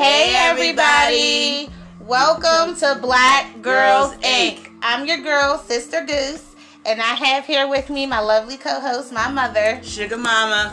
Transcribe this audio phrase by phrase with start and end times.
[0.00, 1.68] Hey, everybody.
[1.98, 4.70] Welcome to Black Girls Inc.
[4.80, 6.54] I'm your girl, Sister Goose,
[6.86, 9.80] and I have here with me my lovely co host, my mother.
[9.82, 10.72] Sugar Mama.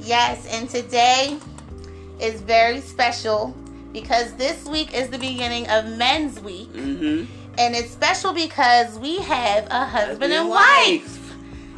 [0.00, 1.38] Yes, and today
[2.20, 3.54] is very special
[3.92, 6.72] because this week is the beginning of Men's Week.
[6.72, 7.32] Mm-hmm.
[7.56, 10.60] And it's special because we have a husband and wife.
[10.66, 11.20] wife.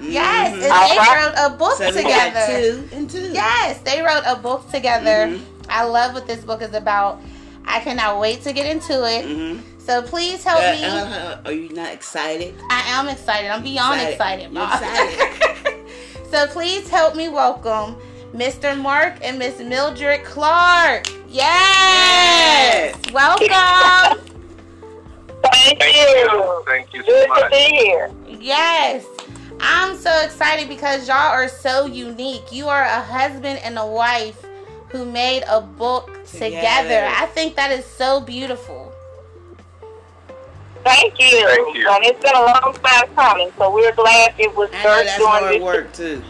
[0.00, 2.46] Yes, and they wrote a book got together.
[2.46, 3.32] two and two.
[3.34, 5.26] Yes, they wrote a book together.
[5.28, 5.55] Mhm.
[5.68, 7.20] I love what this book is about.
[7.64, 9.24] I cannot wait to get into it.
[9.24, 9.78] Mm-hmm.
[9.78, 10.84] So please help me.
[10.84, 12.54] Uh, are you not excited?
[12.70, 13.50] I am excited.
[13.50, 14.50] I'm beyond Excited.
[14.50, 14.52] excited.
[14.52, 15.86] You're excited.
[16.30, 17.96] so please help me welcome
[18.34, 18.76] Mr.
[18.80, 21.06] Mark and Miss Mildred Clark.
[21.28, 22.96] Yes.
[23.04, 23.12] Yes.
[23.12, 23.46] Welcome.
[25.42, 26.02] Thank, Thank you.
[26.02, 26.62] you.
[26.66, 27.50] Thank you so Good to much.
[27.52, 28.10] be here.
[28.40, 29.04] yes.
[29.60, 32.52] I'm so excited because y'all are so unique.
[32.52, 34.44] You are a husband and a wife
[34.88, 36.56] who made a book together.
[36.56, 37.08] Together.
[37.10, 38.92] I think that is so beautiful.
[40.84, 41.46] Thank you.
[41.46, 41.88] Thank you.
[41.90, 45.16] And it's been a long time coming, so we're glad it was I know first
[45.18, 45.62] doing this.
[45.62, 46.22] work too.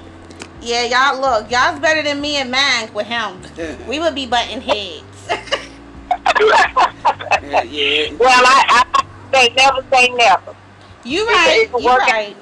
[0.63, 3.41] Yeah, y'all look, y'all's better than me and Mang with him.
[3.87, 5.03] We would be butting heads.
[6.41, 8.13] yeah, yeah.
[8.15, 10.57] Well, I, I say never say never.
[11.05, 11.69] You right.
[11.70, 12.37] It's You work- right.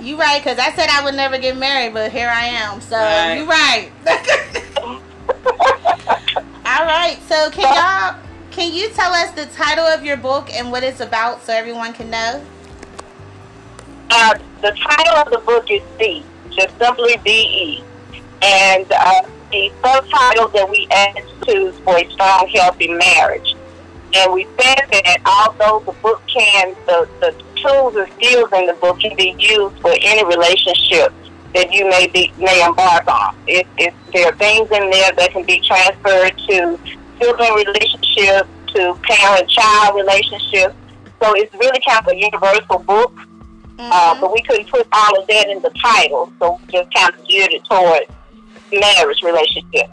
[0.00, 2.80] You right, because I said I would never get married, but here I am.
[2.80, 3.34] So Right.
[3.38, 3.90] you right.
[6.66, 7.18] All right.
[7.28, 11.00] So can y'all can you tell us the title of your book and what it's
[11.00, 12.44] about so everyone can know?
[14.10, 17.82] Uh, the title of the book is B, just simply B-E.
[18.42, 23.54] And uh, the subtitle that we added to is for a strong, healthy marriage.
[24.14, 27.34] And we said that although the book can, the, the
[27.66, 31.12] tools and skills in the book can be used for any relationship
[31.54, 33.34] that you may be may embark on.
[33.46, 36.78] If, it, there are things in there that can be transferred to
[37.18, 40.74] sibling relationships, to parent-child relationships.
[41.22, 43.12] So it's really kind of a universal book.
[43.78, 44.20] Uh, Mhm.
[44.20, 47.26] but we couldn't put all of that in the title, so we just kind of
[47.26, 48.06] geared it toward
[48.72, 49.90] marriage relationship.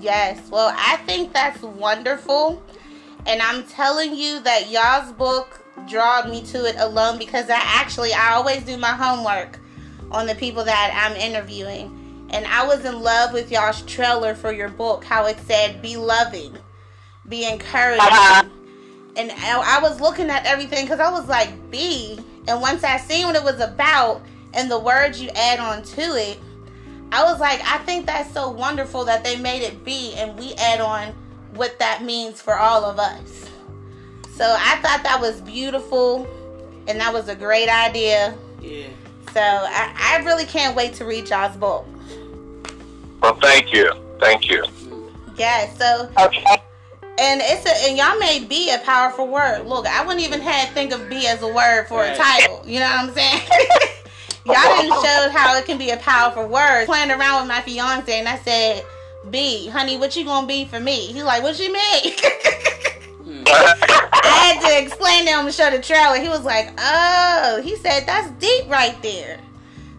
[0.00, 0.38] Yes.
[0.50, 2.62] Well, I think that's wonderful.
[3.26, 8.12] And I'm telling you that y'all's book drawed me to it alone because I actually
[8.12, 9.58] I always do my homework
[10.10, 11.96] on the people that I'm interviewing.
[12.30, 15.96] And I was in love with y'all's trailer for your book, how it said be
[15.96, 16.56] loving,
[17.28, 18.00] be encouraging.
[18.00, 18.48] Uh-huh.
[19.16, 22.18] And I, I was looking at everything because I was like, be.
[22.46, 24.22] And once I seen what it was about
[24.54, 26.38] and the words you add on to it,
[27.12, 30.54] I was like, I think that's so wonderful that they made it be and we
[30.54, 31.12] add on
[31.54, 33.49] what that means for all of us.
[34.40, 36.26] So I thought that was beautiful
[36.88, 38.34] and that was a great idea.
[38.62, 38.86] Yeah.
[39.34, 41.84] So I, I really can't wait to read y'all's book.
[43.20, 43.92] Well, thank you.
[44.18, 44.64] Thank you.
[45.36, 46.42] Yeah, so Okay.
[47.18, 49.66] and it's a and y'all made be a powerful word.
[49.66, 52.62] Look, I wouldn't even have think of be as a word for a title.
[52.64, 53.42] You know what I'm saying?
[54.46, 56.86] y'all didn't show how it can be a powerful word.
[56.86, 58.86] Playing around with my fiance and I said,
[59.28, 62.14] "B, honey, what you gonna be for me?" He's like, "What you mean?"
[63.22, 63.44] Hmm.
[64.30, 66.18] I had to explain to him to show the trailer.
[66.20, 69.40] He was like, "Oh," he said, "That's deep right there."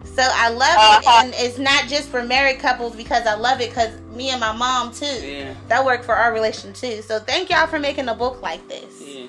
[0.04, 1.22] So I love it, Uh-huh.
[1.24, 4.52] and it's not just for married couples because I love it because me and my
[4.52, 5.06] mom too.
[5.06, 5.54] Yeah.
[5.68, 7.00] That worked for our relation too.
[7.02, 9.00] So thank y'all for making a book like this.
[9.00, 9.26] Yeah.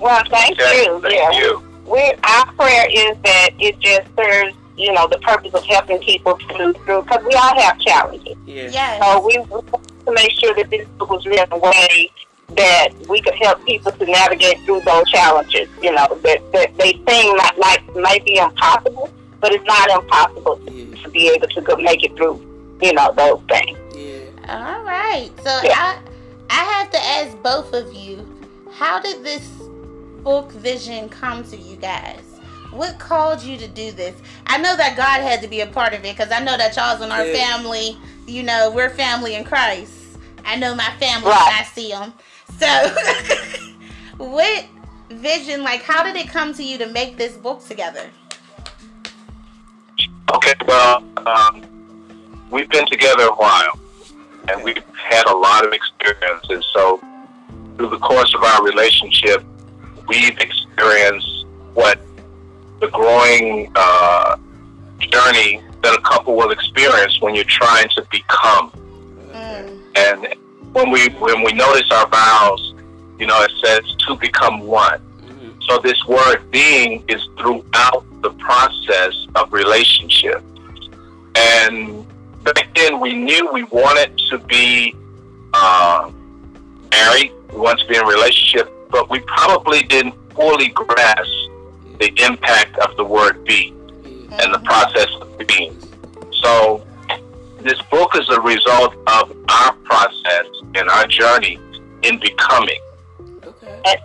[0.00, 1.00] Well, thank Yes, you.
[1.00, 1.30] thank yeah.
[1.38, 1.62] you.
[1.86, 6.36] We, our prayer is that it just serves, you know, the purpose of helping people
[6.38, 8.34] to move through, because we all have challenges.
[8.46, 8.68] Yeah.
[8.72, 9.02] Yes.
[9.02, 12.10] So we, we want to make sure that this book was written in a way
[12.56, 15.68] that we could help people to navigate through those challenges.
[15.82, 20.60] You know, that, that they seem like, like might be impossible, but it's not impossible
[20.70, 21.02] Yeah.
[21.02, 22.46] to be able to go make it through.
[22.82, 23.78] You know, those things.
[23.94, 24.54] Yeah.
[24.74, 25.30] All right.
[25.42, 25.74] So Yeah.
[25.78, 25.98] I
[26.48, 28.26] I have to ask both of you,
[28.72, 29.46] how did this
[30.22, 32.22] book vision come to you guys?
[32.72, 34.14] What called you to do this?
[34.46, 36.74] I know that God had to be a part of it because I know that
[36.76, 37.34] y'all's in our Yeah.
[37.46, 37.96] family.
[38.26, 39.92] You know, we're family in Christ.
[40.44, 41.44] I know my family Right.
[41.46, 42.14] when I see them.
[42.58, 42.94] So,
[44.24, 44.64] what
[45.10, 48.06] vision, like, how did it come to you to make this book together?
[50.34, 51.64] Okay, well, um,
[52.50, 53.78] we've been together a while,
[54.48, 56.64] and we've had a lot of experiences.
[56.72, 57.00] So,
[57.76, 59.44] through the course of our relationship,
[60.06, 62.00] we've experienced what
[62.80, 64.36] the growing uh,
[65.00, 68.70] journey that a couple will experience when you're trying to become.
[69.32, 70.34] Mm, And
[70.72, 72.74] when we when we notice our vows,
[73.18, 75.00] you know, it says to become one.
[75.22, 75.54] Mhm.
[75.68, 80.42] So this word being is throughout the process of relationship.
[81.34, 82.06] And
[82.44, 84.94] back then we knew we wanted to be
[85.52, 85.56] uh,
[86.06, 86.10] uh,
[86.90, 87.32] married.
[87.52, 91.30] We wanted to be in a relationship, but we probably didn't fully grasp
[91.98, 93.74] the impact of the word be
[94.38, 95.76] and the process of being.
[96.42, 96.82] So
[97.62, 101.58] this book is a result of our process and our journey
[102.02, 102.80] in becoming.
[103.44, 103.96] Okay.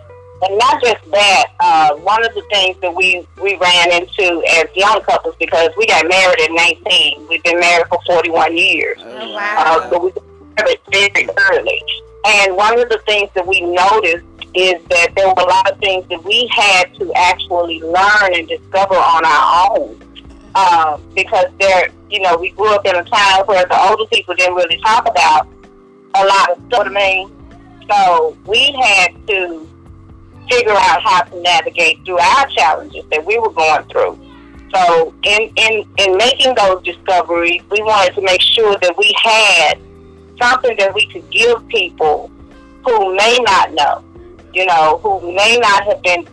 [0.42, 4.66] And not just that, uh, one of the things that we, we ran into as
[4.74, 7.26] young couples, because we got married at 19.
[7.28, 8.98] We've been married for 41 years.
[9.00, 9.86] Oh, Uh, wow.
[9.90, 10.24] so we got
[10.58, 11.82] married very early.
[12.26, 15.78] And one of the things that we noticed is that there were a lot of
[15.78, 20.02] things that we had to actually learn and discover on our own.
[20.58, 24.34] Uh, because there, you know, we grew up in a time where the older people
[24.34, 25.46] didn't really talk about
[26.14, 26.86] a lot of stuff.
[26.86, 27.30] I mean,
[27.90, 29.68] so we had to
[30.48, 34.18] figure out how to navigate through our challenges that we were going through.
[34.74, 39.78] So in, in, in making those discoveries, we wanted to make sure that we had
[40.40, 42.30] something that we could give people
[42.82, 44.02] who may not know,
[44.54, 46.26] you know, who may not have been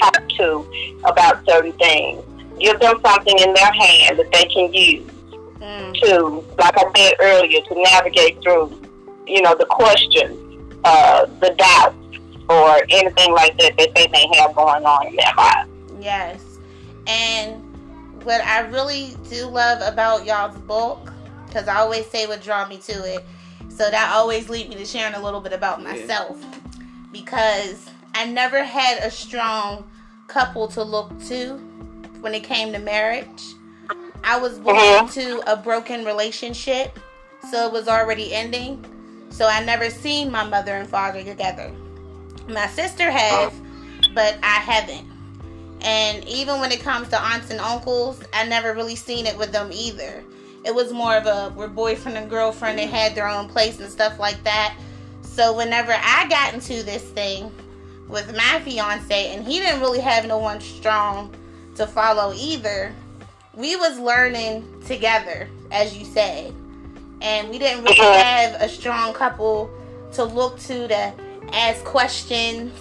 [0.00, 0.66] talked to
[1.04, 2.22] about certain things.
[2.58, 5.10] Give them something in their hand that they can use
[5.60, 5.94] Mm.
[6.02, 8.78] to, like I said earlier, to navigate through,
[9.26, 10.36] you know, the questions,
[10.84, 11.96] uh, the doubts,
[12.48, 15.70] or anything like that that they may have going on in their lives.
[15.98, 16.40] Yes.
[17.06, 17.62] And
[18.22, 21.10] what I really do love about y'all's book,
[21.46, 23.24] because I always say what draw me to it,
[23.70, 25.92] so that always leads me to sharing a little bit about Yeah.
[25.92, 26.36] myself.
[27.12, 29.84] Because I never had a strong
[30.26, 31.58] couple to look to
[32.20, 33.54] when it came to marriage.
[34.24, 35.00] I was born Mhm.
[35.02, 36.98] into a broken relationship,
[37.50, 38.84] so it was already ending.
[39.30, 41.70] So I never seen my mother and father together.
[42.48, 43.52] My sister has,
[44.14, 45.06] but I haven't.
[45.82, 49.52] And even when it comes to aunts and uncles, I never really seen it with
[49.52, 50.24] them either.
[50.64, 52.78] It was more of a we're boyfriend and girlfriend.
[52.78, 54.74] They had their own place and stuff like that.
[55.22, 57.52] So whenever I got into this thing
[58.08, 61.32] with my fiance, and he didn't really have no one strong
[61.76, 62.92] to follow either,
[63.54, 66.52] we was learning together, as you said,
[67.22, 68.22] and we didn't really Mhm.
[68.22, 69.70] have a strong couple
[70.12, 71.12] to look to to
[71.52, 72.72] ask questions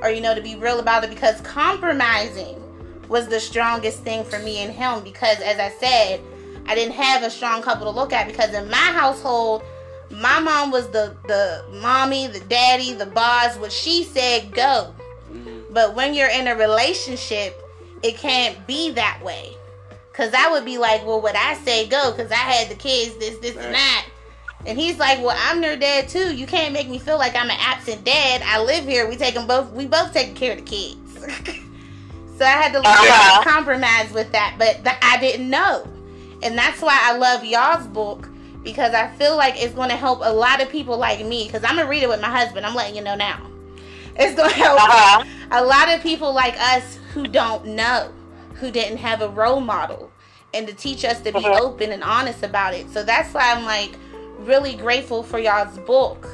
[0.00, 2.62] or you know to be real about it because compromising
[3.08, 6.20] was the strongest thing for me and him because as I said,
[6.66, 9.62] I didn't have a strong couple to look at because in my household,
[10.10, 13.56] my mom was the the mommy, the daddy, the boss.
[13.56, 14.94] What she said, go.
[15.70, 17.62] But when you're in a relationship,
[18.02, 19.52] it can't be that way.
[20.12, 23.16] Cause I would be like, well, what I say go, cause I had the kids,
[23.18, 24.06] this, this, and that.
[24.64, 26.34] And he's like, well, I'm their dad too.
[26.34, 28.42] You can't make me feel like I'm an absent dad.
[28.44, 29.06] I live here.
[29.08, 29.70] We take them both.
[29.72, 31.12] We both taking care of the kids.
[32.38, 33.42] so I had to learn Uh-huh.
[33.44, 35.86] compromise with that, but th- I didn't know.
[36.42, 38.28] And that's why I love y'all's book
[38.62, 41.44] because I feel like it's going to help a lot of people like me.
[41.46, 42.64] Because I'm gonna read it with my husband.
[42.66, 43.46] I'm letting you know now.
[44.16, 45.24] It's going to help Uh-huh.
[45.52, 48.12] a lot of people like us who don't know,
[48.56, 50.12] who didn't have a role model,
[50.52, 51.58] and to teach us to be Mhm.
[51.58, 52.92] open and honest about it.
[52.92, 53.92] So that's why I'm like
[54.40, 56.28] really grateful for y'all's book.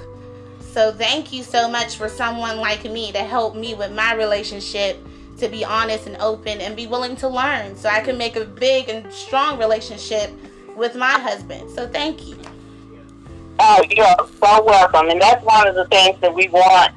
[0.73, 4.99] So thank you so much for someone like me to help me with my relationship
[5.39, 8.45] to be honest and open and be willing to learn so I can make a
[8.45, 10.33] big and strong relationship
[10.77, 11.71] with my husband.
[11.71, 12.37] So thank you.
[13.61, 15.11] Oh, you're so welcome.
[15.11, 16.93] And that's one of the things that we want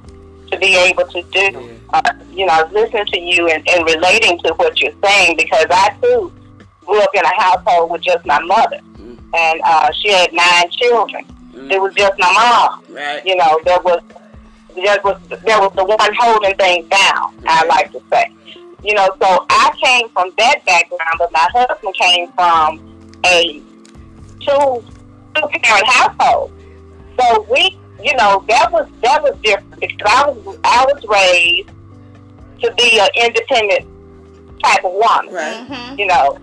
[0.51, 1.74] to be able to do.
[1.95, 5.95] Uh, you know, listening to you and, and relating to what you're saying because I
[6.01, 6.29] too
[6.85, 8.81] grew up in a household with just my mother.
[8.97, 9.17] Mm.
[9.33, 11.23] And uh, she had nine children.
[11.53, 11.71] Mm.
[11.71, 12.83] It was just my mom.
[12.93, 13.25] Right.
[13.25, 14.03] You know, there was
[14.75, 18.29] there was there was the one holding things down, I like to say.
[18.83, 23.61] You know, so I came from that background, but my husband came from a
[24.41, 24.83] two
[25.33, 26.51] two parent household.
[27.17, 31.69] So we, you know, that was that was different because I was I was raised
[32.61, 33.85] to be an independent
[34.63, 35.33] type of woman.
[35.33, 35.57] Right.
[35.67, 36.37] hmm You know,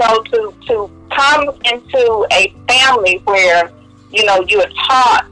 [0.00, 3.70] so to to come into a family where
[4.12, 5.26] you know you are taught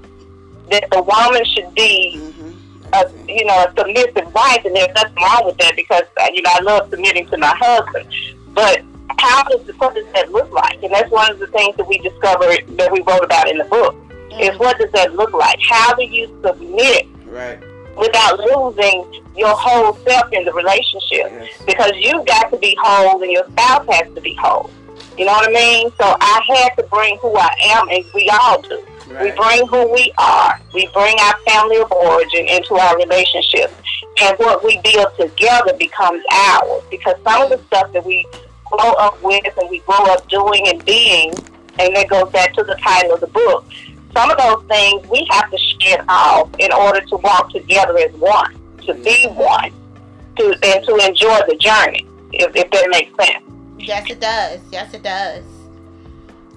[0.71, 2.50] that the woman should be Mm-hmm.
[2.95, 6.43] a you know a submissive wife, and there's nothing wrong with that because uh, you
[6.43, 8.07] know I love submitting to my husband.
[8.55, 8.83] But
[9.19, 10.83] how does what does that look like?
[10.83, 13.64] And that's one of the things that we discovered that we wrote about in the
[13.64, 13.95] book.
[14.40, 15.59] Is what does that look like?
[15.62, 17.59] How do you submit Right.
[17.97, 21.31] without losing your whole self in the relationship?
[21.31, 21.62] Yes.
[21.66, 24.71] Because you've got to be whole, and your spouse has to be whole.
[25.19, 25.90] You know what I mean?
[25.99, 28.85] So I had to bring who I am, and we all do.
[29.09, 30.61] We bring who we are.
[30.75, 33.73] We bring our family of origin into our relationship.
[34.21, 36.83] And what we build together becomes ours.
[36.90, 38.26] Because some of the stuff that we
[38.64, 41.33] grow up with and we grow up doing and being,
[41.78, 43.64] and that goes back to the title of the book,
[44.12, 48.12] some of those things we have to shed off in order to walk together as
[48.14, 48.55] one,
[48.87, 49.73] to be one,
[50.37, 52.07] to and to enjoy the journey.
[52.33, 53.45] If, if that makes sense.
[53.78, 54.61] Yes, it does.
[54.73, 55.45] Yes, it does.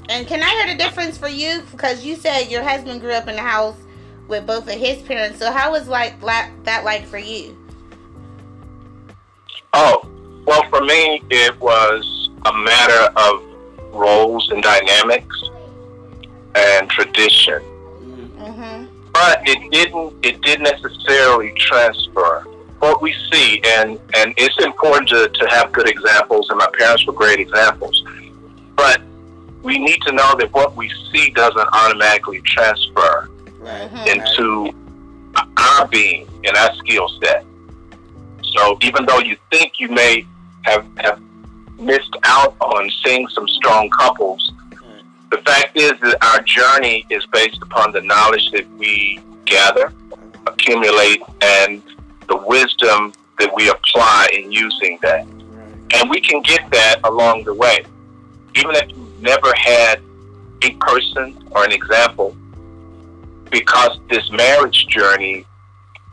[0.09, 1.61] And can I hear the difference for you?
[1.71, 3.77] Because you said your husband grew up in the house
[4.27, 5.37] with both of his parents.
[5.39, 7.55] So how was like that like for you?
[9.73, 10.01] Oh,
[10.45, 13.43] well, for me, it was a matter of
[13.93, 15.43] roles and dynamics
[16.55, 17.61] and tradition.
[18.39, 18.78] Mm-hmm.
[19.19, 22.41] But it didn't it didn't necessarily transfer
[22.79, 27.05] what we see and and it's important to, to have good examples and my parents
[27.05, 28.01] were great examples
[28.77, 29.01] but
[29.61, 33.91] we need to know that what we see doesn't automatically transfer Right.
[33.91, 34.07] Mhm.
[34.13, 34.73] into
[35.57, 37.43] our being and our skill set
[38.53, 40.25] so even though you think you may
[40.61, 41.19] have have
[41.77, 44.58] missed out on seeing some strong couples Right.
[45.31, 49.93] The fact is that our journey is based upon the knowledge that we gather,
[50.47, 51.83] accumulate, and
[52.27, 55.25] the wisdom that we apply in using that.
[55.93, 57.83] And we can get that along the way.
[58.55, 60.01] Even if you've never had
[60.63, 62.35] a person or an example,
[63.51, 65.45] because this marriage journey,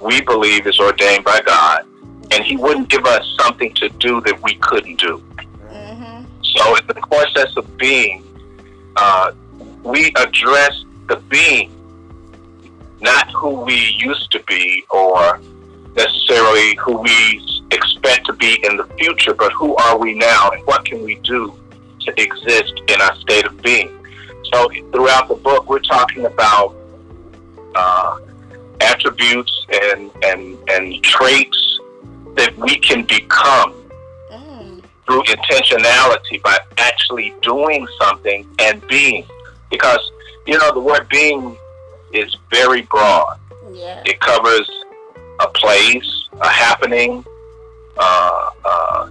[0.01, 1.87] we believe, is ordained by God.
[2.33, 5.23] And He wouldn't give us something to do that we couldn't do.
[5.71, 6.25] Mm-hmm.
[6.43, 8.26] So, in the process of being,
[8.97, 9.33] uh,
[9.83, 11.71] we address the being,
[13.01, 15.41] not who we used to be or
[15.95, 20.65] necessarily who we expect to be in the future, but who are we now and
[20.67, 21.55] what can we do
[22.01, 23.91] to exist in our state of being.
[24.53, 26.77] So, throughout the book, we're talking about
[27.75, 28.19] uh,
[28.81, 31.81] attributes and, and, and traits
[32.37, 33.75] that we can become.
[35.07, 39.25] Through intentionality by actually doing something and being.
[39.71, 40.01] Because,
[40.47, 41.57] you know, the word being
[42.13, 43.39] is very broad.
[43.73, 44.03] Yeah.
[44.05, 44.69] It covers
[45.41, 47.25] a place, a happening,
[47.97, 49.09] uh, uh,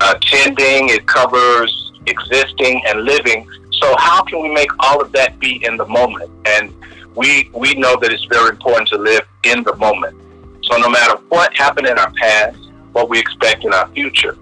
[0.00, 3.48] attending, it covers existing and living.
[3.72, 6.30] So, how can we make all of that be in the moment?
[6.46, 6.72] And
[7.14, 10.16] we, we know that it's very important to live in the moment.
[10.62, 12.58] So, no matter what happened in our past,
[12.92, 14.36] what we expect in our future,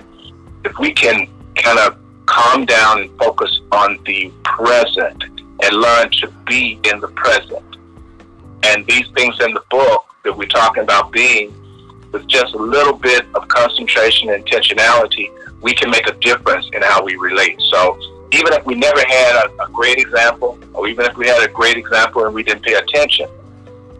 [0.64, 5.22] if we can kind of calm down and focus on the present
[5.62, 7.64] and learn to be in the present.
[8.64, 11.54] And these things in the book that we're talking about being,
[12.12, 16.82] with just a little bit of concentration and intentionality, we can make a difference in
[16.82, 17.60] how we relate.
[17.70, 17.98] So
[18.32, 21.50] even if we never had a, a great example, or even if we had a
[21.52, 23.28] great example and we didn't pay attention,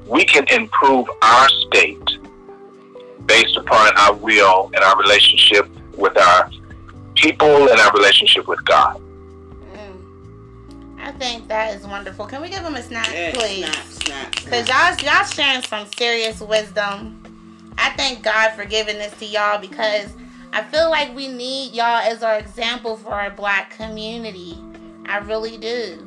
[0.07, 2.19] we can improve our state
[3.26, 6.51] based upon our will and our relationship with our
[7.15, 9.01] people and our relationship with God.
[9.75, 11.01] Mm.
[11.01, 12.27] I think that is wonderful.
[12.27, 13.65] Can we give him a snap, Yeah, please?
[13.67, 13.85] snap,
[14.33, 15.01] snap, Cause snap.
[15.03, 17.19] y'all y'all sharing some serious wisdom.
[17.79, 20.13] I thank God for giving this to y'all because
[20.53, 24.59] I feel like we need y'all as our example for our black community.
[25.07, 26.07] I really do.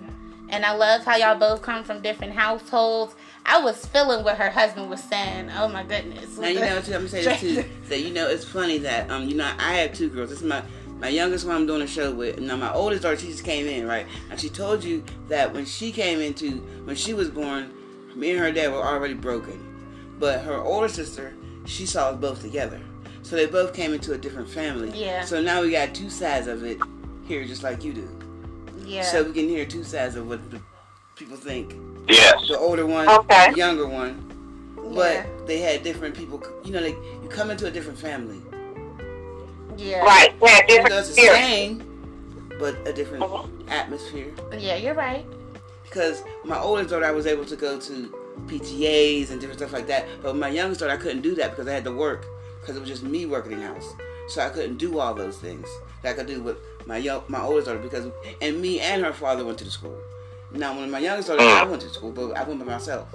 [0.49, 3.15] And I love how y'all both come from different households.
[3.45, 5.51] I was feeling what her husband was saying.
[5.55, 6.37] Oh my goodness.
[6.37, 7.63] Now you know what I'm gonna say this too.
[7.89, 10.29] That you know it's funny that um you know I have two girls.
[10.29, 10.63] This is my
[10.99, 12.39] my youngest one I'm doing a show with.
[12.39, 15.65] Now my oldest daughter she just came in right, and she told you that when
[15.65, 17.71] she came into when she was born,
[18.15, 21.35] me and her dad were already broken, but her older sister
[21.65, 22.81] she saw us both together,
[23.21, 24.89] so they both came into a different family.
[24.99, 25.23] Yeah.
[25.23, 26.79] So now we got two sides of it
[27.27, 28.09] here, just like you do.
[28.85, 29.03] Yeah.
[29.03, 30.59] So we can hear two sides of what the
[31.15, 31.75] people think.
[32.07, 32.47] Yes.
[32.47, 33.51] The older one, Okay.
[33.51, 34.21] the younger one
[34.91, 35.25] yeah.
[35.25, 36.41] but they had different people.
[36.63, 38.41] You know, like you come into a different family.
[39.77, 39.99] yeah.
[40.03, 40.33] Right.
[40.41, 43.49] Yeah, Even different though it's the same, but a different Mhm.
[43.69, 44.31] atmosphere.
[44.57, 45.25] Yeah, you're right.
[45.83, 48.13] Because my oldest daughter, I was able to go to
[48.47, 50.05] PTAs and different stuff like that.
[50.21, 52.25] But my youngest daughter, I couldn't do that because I had to work.
[52.61, 53.93] Because it was just me working in the house,
[54.27, 55.67] so I couldn't do all those things
[56.01, 56.57] that I could do with
[56.87, 57.79] my young, my oldest daughter.
[57.79, 58.07] Because
[58.41, 59.97] and me and her father went to the school.
[60.55, 61.69] Now, when my youngest daughter, I mm.
[61.69, 63.07] went to school, but I went by myself.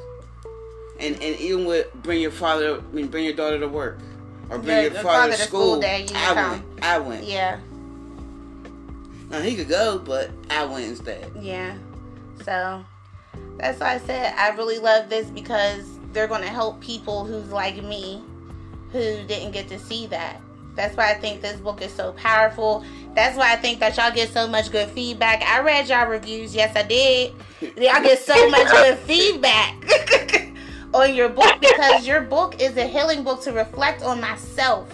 [0.98, 3.98] And and even with bring your father, I mean, bring your daughter to work,
[4.50, 5.60] or bring Your- your, your father, father to to school.
[5.72, 6.50] school day, you I come.
[6.50, 6.84] went.
[6.84, 7.24] I went.
[7.24, 7.58] Yeah.
[9.30, 11.30] Now he could go, but I went instead.
[11.40, 11.76] Yeah.
[12.44, 12.84] So
[13.56, 17.50] that's why I said I really love this because they're going to help people who's
[17.50, 18.22] like me
[18.92, 20.40] who didn't get to see that.
[20.80, 22.82] That's why I think this book is so powerful.
[23.14, 25.42] That's why I think that y'all get so much good feedback.
[25.42, 26.54] I read y'all reviews.
[26.54, 27.34] Yes, I did.
[27.60, 29.76] Y'all get so much good feedback
[30.94, 34.90] on your book because your book is a healing book to reflect on myself.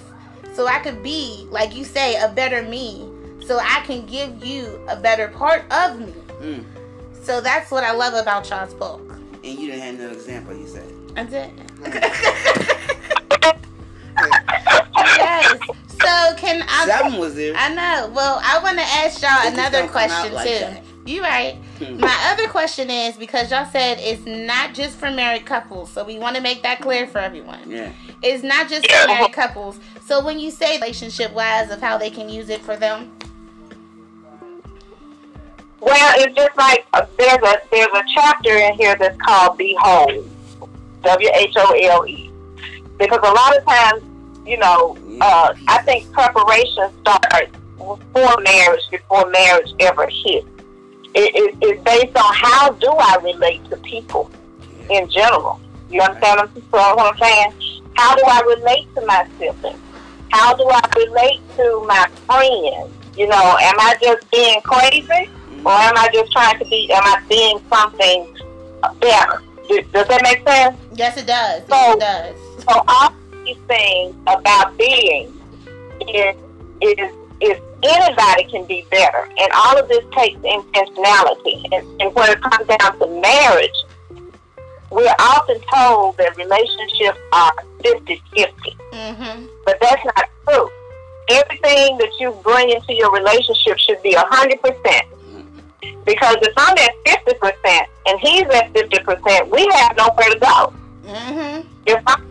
[0.54, 3.08] So I could be, like you say, a better me.
[3.46, 6.12] So I can give you a better part of me.
[6.40, 6.64] Mm.
[7.22, 9.08] So that's what I love about y'all's book.
[9.44, 10.92] And you didn't have no example, you said.
[11.16, 12.72] I it.
[15.40, 15.76] yes.
[15.90, 16.86] So can I?
[16.88, 17.54] Something was there.
[17.56, 18.12] I know.
[18.14, 20.58] Well, I want to ask y'all It another don't come out question like too.
[20.60, 20.82] that.
[21.06, 21.54] You right.
[21.78, 21.98] Hmm.
[22.00, 26.18] My other question is because y'all said it's not just for married couples, so we
[26.18, 27.70] want to make that clear for everyone.
[27.70, 27.92] Yeah.
[28.22, 29.78] It's not just for married couples.
[30.04, 33.12] So when you say relationship wise of how they can use it for them,
[35.80, 39.76] Well, it's just like uh, there's a there's a chapter in here that's called Be
[39.80, 40.24] Whole,
[41.02, 42.30] W H O L E,
[42.98, 44.02] because a lot of times,
[44.46, 50.46] you know, uh, I think preparation starts before marriage, before marriage ever hits.
[51.14, 54.30] It, it, it's based on how do I relate to people
[54.90, 55.60] in general.
[55.90, 57.52] You understand what I'm, saying?
[57.94, 59.78] How do I relate to my siblings?
[60.30, 62.92] How do I relate to my friends?
[63.16, 65.30] You know, am I just being crazy?
[65.64, 68.36] Or am I just trying to be, am I being something
[69.00, 69.42] better?
[69.68, 70.76] Does, that make sense?
[70.92, 71.62] yes, it does.
[71.62, 72.64] So- Yes, it does.
[72.64, 73.14] So all
[73.46, 75.32] these things about being
[76.00, 76.36] is,
[76.80, 77.10] is,
[77.40, 79.28] is anybody can be better.
[79.38, 81.64] And all of this takes intentionality.
[81.72, 83.84] And, and when it comes down to marriage,
[84.90, 88.16] we're often told that relationships are 50-50.
[88.92, 89.46] Mm-hmm.
[89.64, 90.70] But that's not true.
[91.28, 95.02] Everything that you bring into your relationship should be 100%.
[96.04, 100.72] Because if I'm at 50% and he's at 50%, we have nowhere to go.
[101.04, 101.68] Mm-hmm.
[101.86, 102.22] If I,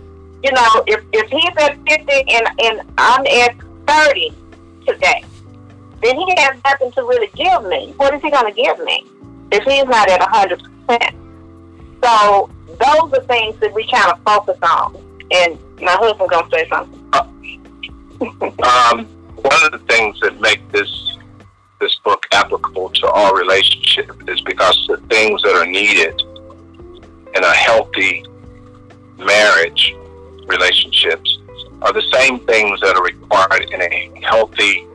[0.43, 3.55] you know, if, if he's at 50 and, and I'm at
[3.87, 4.31] 30
[4.87, 5.23] today,
[6.03, 7.93] then he has nothing to really give me.
[7.97, 9.05] What is he going to give me
[9.51, 11.15] if he's not at 100%?
[12.03, 14.95] So those are things that we kind of focus on.
[15.31, 17.01] And my husband's going to say something.
[18.63, 21.17] Um, one of the things that make this
[21.81, 26.19] this book applicable to all relationship is because the things that are needed
[27.35, 28.25] in a healthy
[29.17, 29.93] marriage
[30.47, 31.39] relationships
[31.81, 34.85] are the same things that are required in a healthy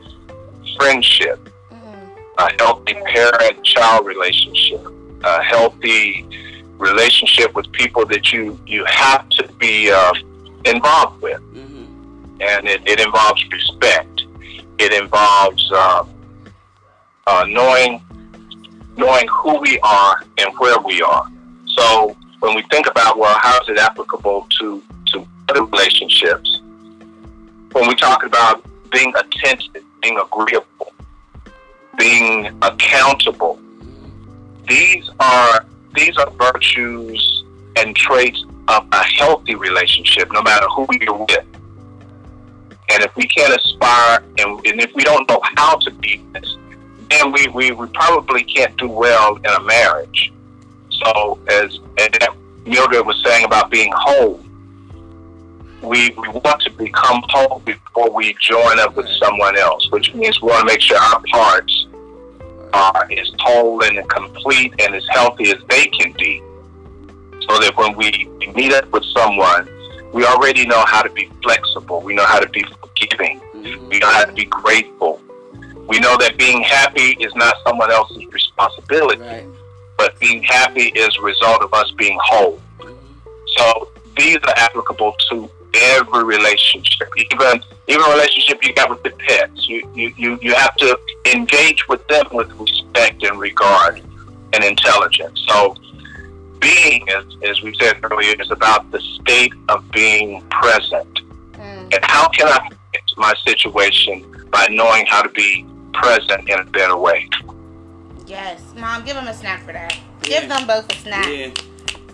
[0.77, 1.39] friendship,
[2.37, 4.81] a healthy parent-child relationship,
[5.23, 6.25] a healthy
[6.77, 10.13] relationship with people that you you have to be uh,
[10.65, 12.41] involved with Mm-hmm.
[12.41, 14.23] and it, it involves respect.
[14.79, 16.05] It involves uh,
[17.27, 18.01] uh, knowing
[18.97, 21.27] knowing who we are and where we are.
[21.67, 24.83] So when we think about well, how is it applicable to
[25.51, 26.61] other relationships?
[27.73, 30.93] When we talk about being attentive, being agreeable,
[31.97, 33.59] being accountable,
[34.67, 37.43] these are these are virtues
[37.75, 41.45] and traits of a healthy relationship, no matter who you're with.
[42.89, 46.57] And if we can't aspire and, and if we don't know how to be this,
[47.09, 50.31] then we, we, we probably can't do well in a marriage.
[50.89, 52.29] So as, that
[52.65, 54.41] Mildred was saying about being whole,
[55.81, 60.41] we, we want to become whole before we join up with someone else, which means
[60.41, 61.87] we want to make sure our parts
[62.73, 66.39] are as whole and complete and as healthy as they can be.
[67.47, 69.67] So that when we meet up with someone,
[70.13, 72.01] we already know how to be flexible.
[72.01, 73.39] We know how to be forgiving.
[73.39, 73.89] Mm-hmm.
[73.89, 75.19] We know how to be grateful.
[75.87, 79.45] We know that being happy is not someone else's responsibility, Right.
[79.97, 82.61] but being happy is a result of us being whole.
[83.57, 89.11] So these are applicable to every relationship, even even a relationship you got with the
[89.11, 89.67] pets.
[89.67, 90.99] You you, you, you have to
[91.33, 94.01] engage with them with respect and regard
[94.53, 95.43] and intelligence.
[95.47, 95.75] So
[96.59, 101.13] being, as, as we said earlier, is about the state of being present.
[101.53, 101.93] Mm.
[101.93, 106.65] And how can I fix my situation by knowing how to be present in a
[106.65, 107.27] better way?
[108.27, 109.97] Yes, mom, give them a snack for that.
[110.23, 110.39] Yeah.
[110.39, 111.27] Give them both a snack.
[111.27, 111.49] Yeah.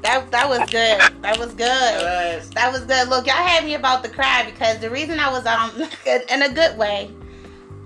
[0.01, 0.99] That that was good.
[1.21, 2.51] That was good.
[2.53, 3.09] That was good.
[3.09, 5.71] Look, y'all had me about to cry because the reason I was um
[6.29, 7.11] in a good way,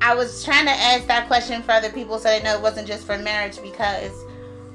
[0.02, 2.88] I was trying to ask that question for other people so they know it wasn't
[2.88, 4.12] just for marriage because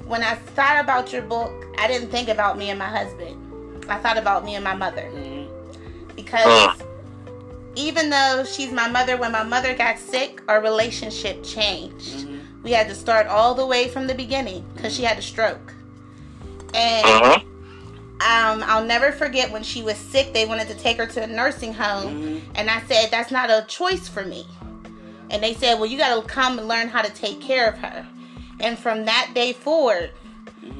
[0.05, 3.43] when I thought about your book, I didn't think about me and my husband.
[3.89, 5.47] I thought about me and my mother Mhm.
[6.15, 6.81] because
[7.75, 12.25] even though she's my mother, when my mother got sick, our relationship changed.
[12.27, 12.63] Mhm.
[12.63, 15.73] We had to start all the way from the beginning because she had a stroke.
[16.73, 17.47] And Mm-hmm.
[18.21, 21.27] um, I'll never forget when she was sick, they wanted to take her to a
[21.27, 22.15] nursing home.
[22.15, 22.41] Mhm.
[22.55, 24.45] And I said, That's not a choice for me.
[25.29, 27.77] And they said, Well, you got to come and learn how to take care of
[27.79, 28.05] her.
[28.59, 30.11] And from that day forward,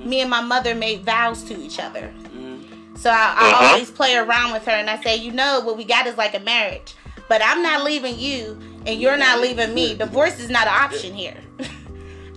[0.04, 2.12] me and my mother made vows to each other.
[2.36, 2.98] Mhm.
[2.98, 3.68] So I, I Mhm.
[3.72, 6.34] always play around with her and I say, You know, what we got is like
[6.34, 6.94] a marriage.
[7.30, 9.96] But I'm not leaving you and you're not leaving me.
[9.96, 11.36] Divorce is not an option here.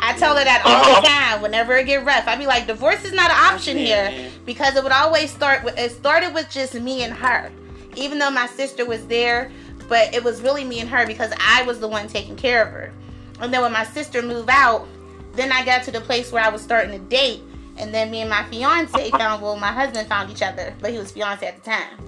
[0.01, 1.11] I tell her that all the oh.
[1.11, 1.43] time.
[1.43, 4.83] Whenever it get rough, I be like, divorce is not an option here because it
[4.83, 5.79] would always start with.
[5.79, 7.53] It started with just me and her,
[7.97, 9.53] even though my sister was there,
[9.89, 12.71] but it was really me and her because I was the one taking care of
[12.71, 12.93] her.
[13.41, 14.87] And then when my sister moved out,
[15.35, 17.43] then I got to the place where I was starting to date,
[17.77, 19.43] and then me and my fiance found.
[19.43, 21.99] Well, my husband found each other, but he was fiance at the time.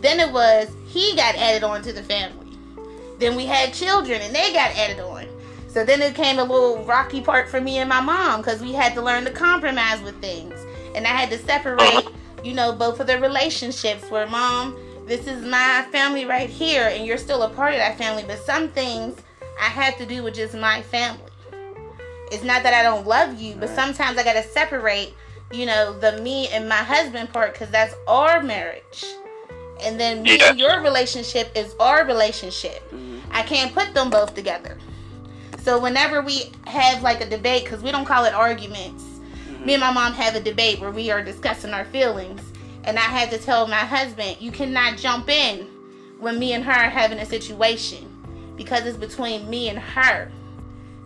[0.00, 2.56] Then it was he got added on to the family.
[3.18, 5.26] Then we had children, and they got added on.
[5.72, 8.72] So then it came a little rocky part for me and my mom because we
[8.72, 10.54] had to learn to compromise with things.
[10.96, 12.08] And I had to separate,
[12.42, 17.06] you know, both of the relationships where mom, this is my family right here, and
[17.06, 18.24] you're still a part of that family.
[18.26, 19.16] But some things
[19.60, 21.22] I have to do with just my family.
[22.32, 25.14] It's not that I don't love you, but sometimes I got to separate,
[25.52, 29.04] you know, the me and my husband part because that's our marriage.
[29.82, 30.50] And then me Yes.
[30.50, 32.88] and your relationship is our relationship.
[32.92, 33.20] Mhm.
[33.30, 34.76] I can't put them both together.
[35.62, 39.66] So whenever we have like a debate, because we don't call it arguments, mm-hmm.
[39.66, 42.40] me and my mom have a debate where we are discussing our feelings,
[42.84, 45.66] and I had to tell my husband, you cannot jump in
[46.18, 48.06] when me and her are having a situation
[48.56, 50.30] because it's between me and her.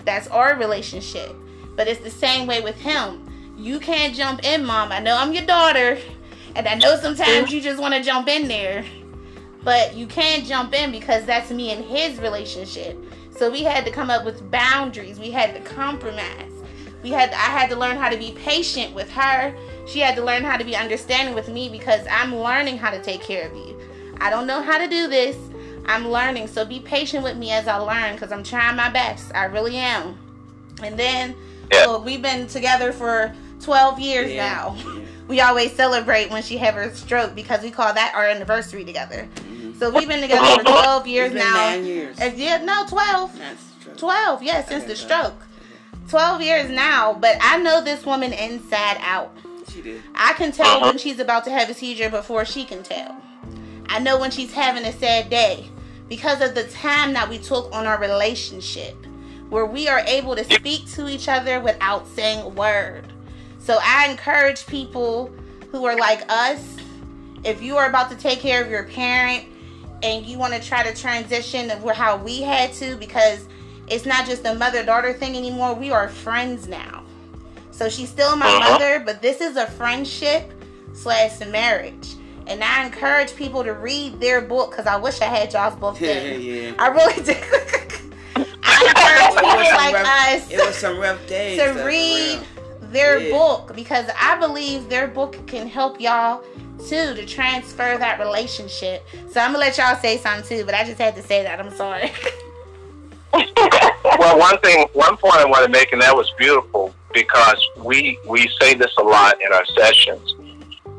[0.04, 1.34] That's our relationship.
[1.76, 3.28] But it's the same way with him.
[3.56, 4.92] You can't jump in, mom.
[4.92, 5.98] I know I'm your daughter,
[6.54, 8.84] and I know sometimes you just want to jump in there,
[9.62, 12.96] but you can't jump in because that's me and his relationship.
[13.36, 15.18] So we had to come up with boundaries.
[15.18, 16.52] We had to compromise.
[17.02, 19.54] We had I had to learn how to be patient with her.
[19.86, 23.02] She had to learn how to be understanding with me because I'm learning how to
[23.02, 23.78] take care of you.
[24.20, 25.36] I don't know how to do this.
[25.86, 26.46] I'm learning.
[26.46, 29.34] So be patient with me as I learn because I'm trying my best.
[29.34, 30.18] I really am.
[30.82, 31.34] And then
[31.72, 31.86] Yeah.
[31.86, 34.46] well, we've been together for 12 years Yeah.
[34.52, 34.76] now.
[34.78, 35.00] Yeah.
[35.26, 39.26] We always celebrate when she had her stroke because we call that our anniversary together.
[39.78, 41.54] So we've been together for 12 years been now.
[41.54, 42.20] Nine years.
[42.20, 43.38] Uh, yeah, no, 12.
[43.38, 43.92] That's true.
[43.94, 45.46] 12, yeah, since Okay, the so- stroke.
[46.08, 49.34] 12 years now, but I know this woman inside out.
[49.72, 50.02] She did.
[50.14, 50.86] I can tell Uh-huh.
[50.88, 53.16] when she's about to have a seizure before she can tell.
[53.88, 55.68] I know when she's having a sad day
[56.08, 58.94] because of the time that we took on our relationship
[59.48, 63.06] where we are able to speak to each other without saying a word.
[63.58, 65.32] So I encourage people
[65.72, 66.76] who are like us,
[67.44, 69.44] if you are about to take care of your parent
[70.04, 73.48] and you want to try to transition of how we had to because
[73.88, 75.74] it's not just a mother daughter thing anymore.
[75.74, 77.02] We are friends now.
[77.70, 78.72] So she's still my Uh-huh.
[78.72, 80.52] mother, but this is a friendship
[80.92, 82.14] slash marriage.
[82.46, 85.98] And I encourage people to read their book because I wish I had y'all's book
[85.98, 86.40] Yeah, then.
[86.42, 86.72] yeah.
[86.78, 87.34] I really do.
[88.62, 90.06] I encourage people like rough-
[90.44, 91.58] us It was some rough days.
[91.60, 92.40] to read
[92.92, 93.30] their Yeah.
[93.30, 96.44] book because I believe their book can help y'all
[96.78, 99.06] too to transfer that relationship.
[99.30, 101.60] So I'm gonna let y'all say something too, but I just had to say that.
[101.60, 102.12] I'm sorry.
[104.18, 108.18] well, one thing, one point I want to make, and that was beautiful because we
[108.26, 110.34] we say this a lot in our sessions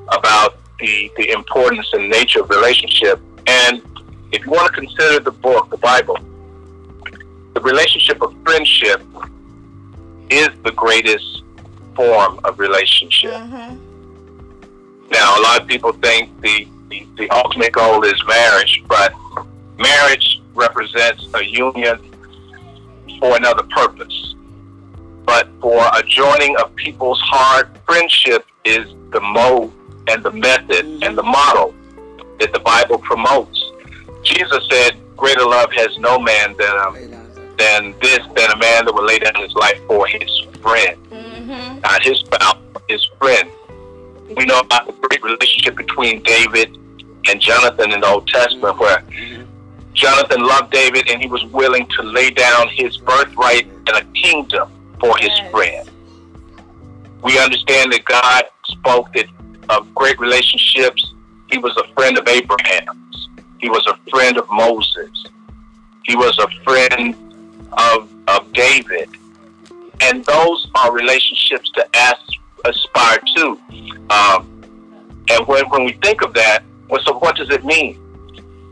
[0.09, 3.19] about the the importance and nature of relationship.
[3.47, 3.81] And
[4.31, 6.17] if you want to consider the book, the Bible,
[7.53, 9.01] the relationship of friendship
[10.29, 11.43] is the greatest
[11.95, 13.33] form of relationship.
[13.33, 13.85] hmm
[15.15, 19.13] Now, a lot of people think the, the, the ultimate goal is marriage, but
[19.78, 21.97] marriage represents a union
[23.21, 24.36] for another purpose.
[25.23, 29.71] But for a joining of people's heart, friendship is the mode
[30.10, 31.73] and the method and the model
[32.41, 33.71] that the Bible promotes.
[34.23, 37.54] Jesus said, Greater love has no man than, um, Lay down, sir.
[37.58, 40.30] than this, than a man that will lay down his life for his
[40.62, 42.58] friend hmm not his spouse,
[42.89, 43.49] his friend.
[45.25, 46.77] Relationship between David
[47.27, 49.03] and Jonathan in the Old Testament, where.
[49.95, 54.69] Jonathan loved David and he was willing to lay down his birthright and a kingdom
[54.99, 55.89] for his friend.
[57.23, 59.25] We understand that God spoke that
[59.69, 61.13] of great relationships.
[61.49, 63.29] He was a friend of Abraham's.
[63.59, 65.25] He was a friend of Moses.
[66.03, 67.15] He was a friend
[67.71, 69.09] of, of David.
[70.01, 72.15] And those are relationships to as,
[72.65, 73.59] aspire to.
[74.09, 74.54] Um,
[75.29, 77.99] and when, when we think of that, well, so what does it mean?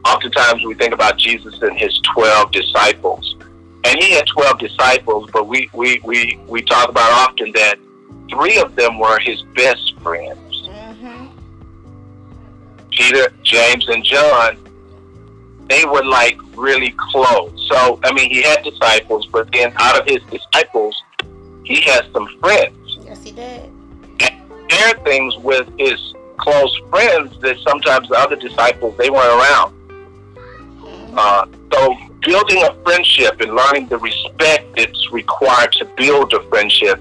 [0.05, 3.35] Oftentimes we think about Jesus and his 12 disciples.
[3.85, 7.75] And he had 12 disciples, but we, we, we, we talk about often that
[8.29, 10.39] three of them were his best friends
[10.69, 11.27] hmm
[12.91, 14.57] Peter, James, and John.
[15.67, 17.51] They were like really close.
[17.71, 20.95] So, I mean, he had disciples, but then out of his disciples,
[21.63, 22.99] he has some friends.
[23.03, 23.71] Yes, he did.
[24.69, 29.73] share things with his close friends that sometimes the other disciples they weren't around.
[30.35, 31.17] Mhm.
[31.17, 36.99] Uh, so building a friendship and learning the respect that's required to build a friendship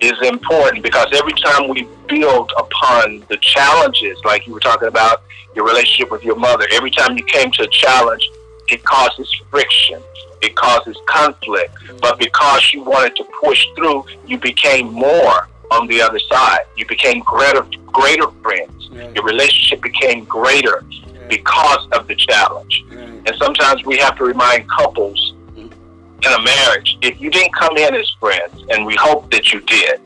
[0.00, 5.22] is important because every time we build upon the challenges, like you were talking about
[5.54, 8.30] your relationship with your mother, every time you came to a challenge,
[8.68, 10.00] it causes friction,
[10.42, 11.74] it causes conflict.
[12.00, 16.60] But because you wanted to push through, you became more on the other side.
[16.76, 18.88] You became greater, greater friends.
[18.90, 19.14] Right.
[19.14, 20.84] Your relationship became greater
[21.28, 22.84] because of the challenge.
[22.90, 22.98] Right.
[23.26, 27.94] And sometimes we have to remind couples in a marriage, if you didn't come in
[27.94, 30.00] as friends, and we hope that you did,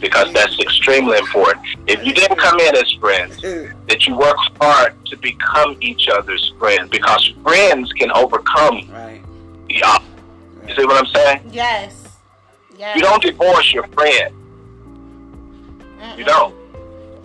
[0.00, 1.64] because that's extremely important.
[1.86, 3.40] If you didn't come in as friends,
[3.88, 9.22] that you work hard to become each other's friends, because friends can overcome Right.
[9.68, 10.10] the opposite.
[10.66, 11.40] You see what I'm saying?
[11.52, 12.16] Yes.
[12.76, 12.96] Yes.
[12.96, 14.34] You don't divorce your friend.
[16.16, 16.26] You Mm-mm.
[16.26, 16.54] don't.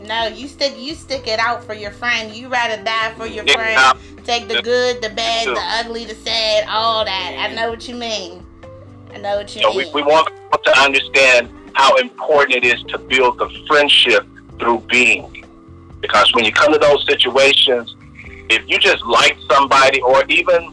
[0.08, 2.34] No, you stick you stick it out for your friend.
[2.36, 3.78] You rather die for your it friend.
[3.78, 3.98] out.
[4.24, 7.36] Take the good, the bad, the ugly, the sad, all that.
[7.40, 8.46] I know what you mean.
[9.14, 9.78] I know what you So mean.
[9.94, 14.28] we, we want people to understand how important it is to build the friendship
[14.60, 15.46] through being.
[16.02, 17.96] Because when you come to those situations,
[18.50, 20.72] if you just like somebody or even,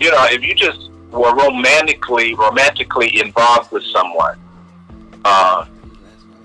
[0.00, 4.38] you know, if you just were romantically, romantically involved with someone,
[5.24, 5.66] uh,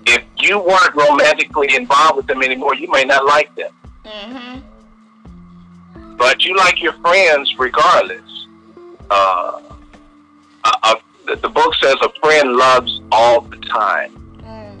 [0.06, 3.72] if you weren't romantically involved with them anymore, you may not like them.
[4.04, 4.60] mm-hmm.
[6.16, 8.46] But you like your friends regardless.
[9.10, 9.60] Uh,
[10.64, 10.94] uh,
[11.26, 14.12] the, the book says a friend loves all the time.
[14.38, 14.78] Mm.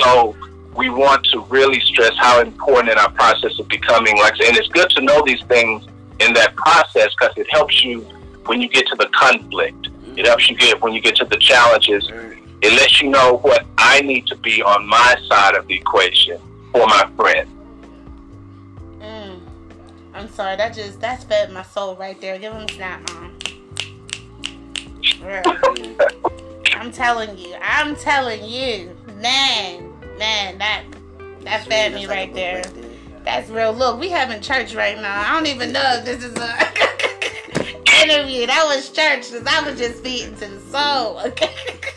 [0.00, 0.36] So
[0.74, 4.68] we want to really stress how important in our process of becoming, like, and it's
[4.68, 5.84] good to know these things
[6.20, 8.00] in that process because it helps you
[8.46, 9.88] when you get to the conflict.
[10.16, 12.08] It helps you get when you get to the challenges.
[12.62, 12.72] Right.
[12.72, 16.40] It lets you know what I need to be on my side of the equation
[16.72, 17.48] for my friend.
[19.00, 19.40] Mm.
[20.14, 22.38] I'm sorry, that just that's fed my soul right there.
[22.38, 23.38] Give him a snap, mom.
[26.74, 30.84] I'm telling you, I'm telling you, man, man, that
[31.42, 32.54] that fed me That's like a right there.
[32.56, 32.84] right there.
[33.24, 33.72] That's real.
[33.72, 35.20] Look, we having church right now.
[35.20, 38.46] I don't even know if this is a interview.
[38.46, 41.20] That was church because I was just feeding to the soul.
[41.26, 41.50] Okay.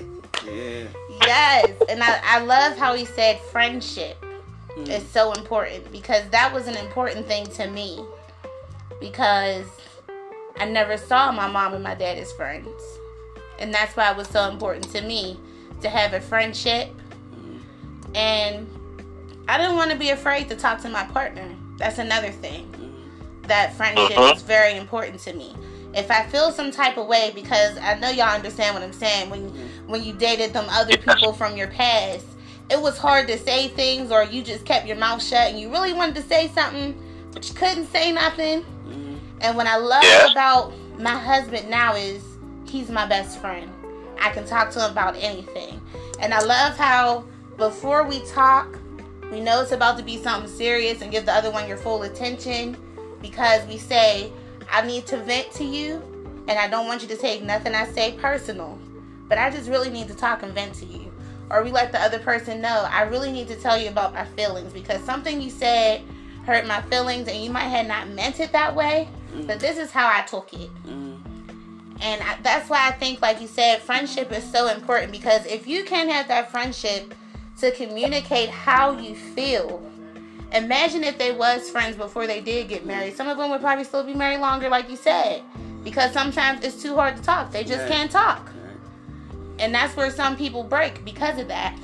[1.32, 1.66] Yeah.
[1.68, 4.18] yes, and I, I love how he said friendship
[4.78, 4.88] Mm.
[4.88, 8.00] is so important because that was an important thing to me
[9.02, 9.66] because
[10.58, 12.82] I never saw my mom and my dad as friends,
[13.60, 15.38] and that's why it was so important to me
[15.82, 16.88] to have a friendship
[18.16, 18.66] and
[19.50, 21.50] I didn't want to be afraid to talk to my partner.
[21.78, 22.64] That's another thing.
[23.44, 24.36] That friendship Mhm.
[24.36, 25.54] is very important to me.
[25.94, 29.30] If I feel some type of way, because I know y'all understand what I'm saying,
[29.30, 29.50] when
[29.88, 32.26] when you dated them other people from your past,
[32.70, 35.70] it was hard to say things, or you just kept your mouth shut and you
[35.70, 36.96] really wanted to say something,
[37.34, 38.64] but you couldn't say nothing.
[38.88, 39.20] Mhm.
[39.42, 40.32] And what I love Yes.
[40.32, 42.22] about my husband now is
[42.66, 43.70] he's my best friend.
[44.22, 45.82] I can talk to him about anything.
[46.20, 47.26] And I love how
[47.58, 48.78] before we talk,
[49.32, 52.04] we know it's about to be something serious and give the other one your full
[52.04, 52.78] attention
[53.22, 54.32] because we say,
[54.72, 56.02] I need to vent to you
[56.48, 58.78] and I don't want you to take nothing I say personal.
[59.28, 61.12] But I just really need to talk and vent to you.
[61.50, 64.26] Or we let the other person know, I really need to tell you about my
[64.26, 66.02] feelings because something you said
[66.46, 69.08] hurt my feelings and you might have not meant it that way,
[69.48, 70.70] but this is how I took it.
[70.86, 71.20] Mhm.
[72.02, 75.68] And I, that's why I think, like you said, friendship is so important because if
[75.68, 77.14] you can have that friendship
[77.60, 79.84] to communicate how you feel,
[80.54, 83.16] imagine if they was friends before they did get married.
[83.16, 85.44] Some of them would probably still be married longer, like you said,
[85.84, 87.52] because sometimes it's too hard to talk.
[87.52, 87.92] They just Right.
[87.92, 89.60] can't talk, Right.
[89.60, 91.76] and that's where some people break because of that.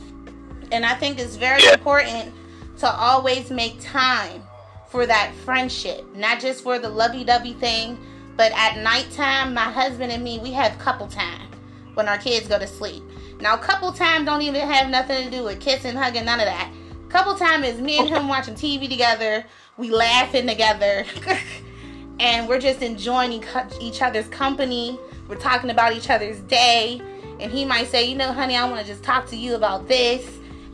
[0.72, 1.74] And I think it's very Yeah.
[1.74, 2.34] important
[2.80, 4.44] to always make time
[4.90, 7.98] for that friendship, not just for the lovey-dovey thing,
[8.36, 11.48] but at nighttime, my husband and me, we have couple time
[11.96, 13.04] when our kids go to sleep.
[13.40, 16.70] Now, couple time don't even have nothing to do with kissing, hugging, none of that.
[17.10, 19.46] Couple time is me and him watching TV together,
[19.78, 21.06] we laughing together,
[22.20, 23.46] and we're just enjoying each-
[23.80, 25.00] each other's company.
[25.30, 27.02] We're talking about each other's day,
[27.40, 29.88] and he might say, "You know, honey, I want to just talk to you about
[29.88, 30.26] this,"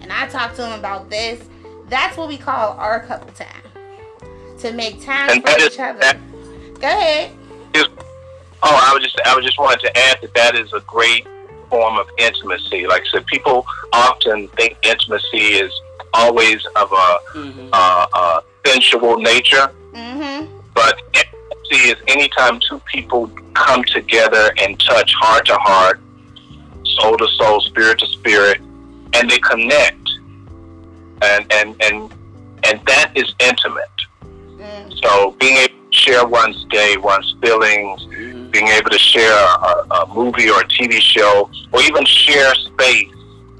[0.01, 1.43] and I talk to him about this.
[1.87, 3.47] That's what we call our couple time.
[4.59, 5.99] To make time And for each other.
[5.99, 6.17] that-
[6.79, 7.31] Go ahead.
[7.73, 7.85] is
[8.63, 11.27] oh I was just I was just wanted to add that that is a great
[11.69, 12.87] form of intimacy.
[12.87, 15.71] Like I said, people often think intimacy is
[16.13, 17.17] always of a,
[17.73, 20.45] uh, uh sensual nature, Mm-hmm.
[20.73, 25.99] but intimacy is anytime two people come together and touch heart to heart,
[26.99, 28.59] soul to soul, spirit to spirit,
[29.13, 30.09] and they connect,
[31.21, 32.11] and and and
[32.65, 33.89] and that is intimate.
[34.57, 35.03] Mm.
[35.03, 38.51] So being able to share one's day, one's feelings, Mhm.
[38.51, 43.09] being able to share a, a movie or a TV show, or even share space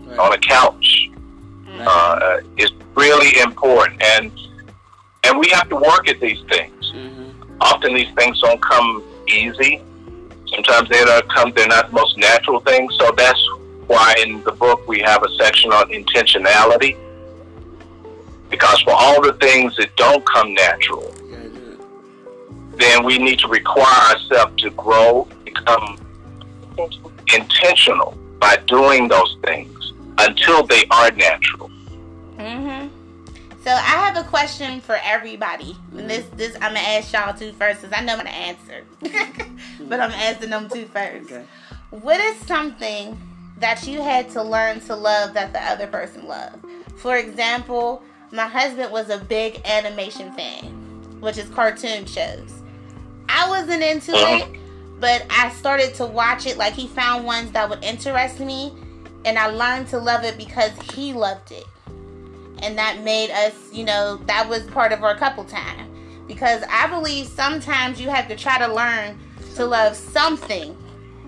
[0.06, 0.20] Right.
[0.20, 1.10] on a couch
[1.88, 4.02] uh, is really important.
[4.04, 4.32] And
[5.26, 6.91] and we have to work at these things.
[6.93, 7.34] Mhm.
[7.62, 9.82] Often these things don't come easy.
[10.54, 11.52] Sometimes they don't come.
[11.56, 12.93] They're not the most natural things.
[13.00, 13.41] So that's
[13.88, 16.98] why in the book we have a section on intentionality.
[18.50, 21.80] Because for all the things that don't come natural, You gotta do
[22.74, 22.78] it.
[22.78, 25.98] then we need to require ourselves to grow, become
[27.34, 29.72] intentional by doing those things
[30.17, 31.69] until they are natural.
[32.38, 32.89] Mhm.
[33.63, 37.54] So I have a question for everybody, and this this I'm gonna ask y'all two
[37.54, 38.84] first, cause I know I'm gonna answer,
[39.88, 41.32] but I'm asking them two first.
[41.32, 41.45] Okay.
[41.91, 43.17] What is something
[43.60, 46.65] that you had to learn to love that the other person loved?
[46.97, 50.65] For example, my husband was a big animation fan,
[51.21, 52.52] which is cartoon shows.
[53.30, 54.47] I wasn't into it,
[54.99, 56.58] but I started to watch it.
[56.58, 58.73] Like he found ones that would interest me,
[59.25, 61.65] and I learned to love it because he loved it.
[62.62, 65.89] And that made us, you know, that was part of our couple time.
[66.27, 69.19] Because I believe sometimes you have to try to learn
[69.55, 70.77] to love something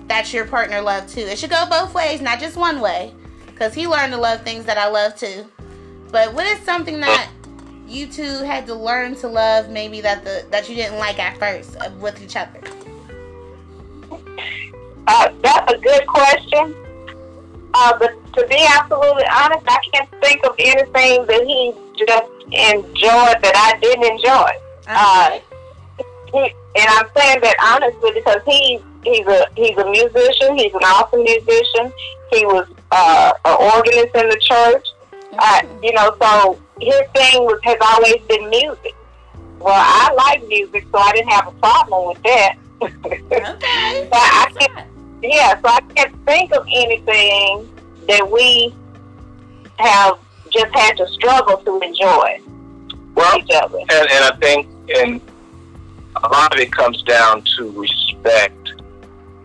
[0.08, 1.22] that your partner loved too.
[1.22, 3.14] It should go both ways, not just one way.
[3.48, 5.46] Because he learned to love things that I love too.
[6.12, 7.30] But what is something that
[7.88, 11.38] you two had to learn to love, maybe that the that you didn't like at
[11.38, 12.60] first with each other?
[15.08, 16.76] Uh, that's a good question.
[17.78, 23.38] Uh, but to be absolutely honest, I can't think of anything that he just enjoyed
[23.44, 24.52] that I didn't enjoy.
[24.88, 25.40] Uh,
[26.32, 30.58] he, and I'm saying that honestly because he he's a he's a musician.
[30.58, 31.92] He's an awesome musician.
[32.32, 34.88] He was uh, an organist in the church.
[35.38, 38.96] Uh, you know, so his thing was has always been music.
[39.60, 42.56] Well, I like music, so I didn't have a problem with that.
[42.82, 44.08] okay.
[44.10, 47.70] But I can't yeah, so I can't think of anything
[48.08, 48.74] that we
[49.78, 50.18] have
[50.52, 52.40] just had to struggle to enjoy
[53.16, 53.80] Well, each other.
[53.80, 55.22] and, and I think and
[56.24, 58.74] a lot of it comes down to respect,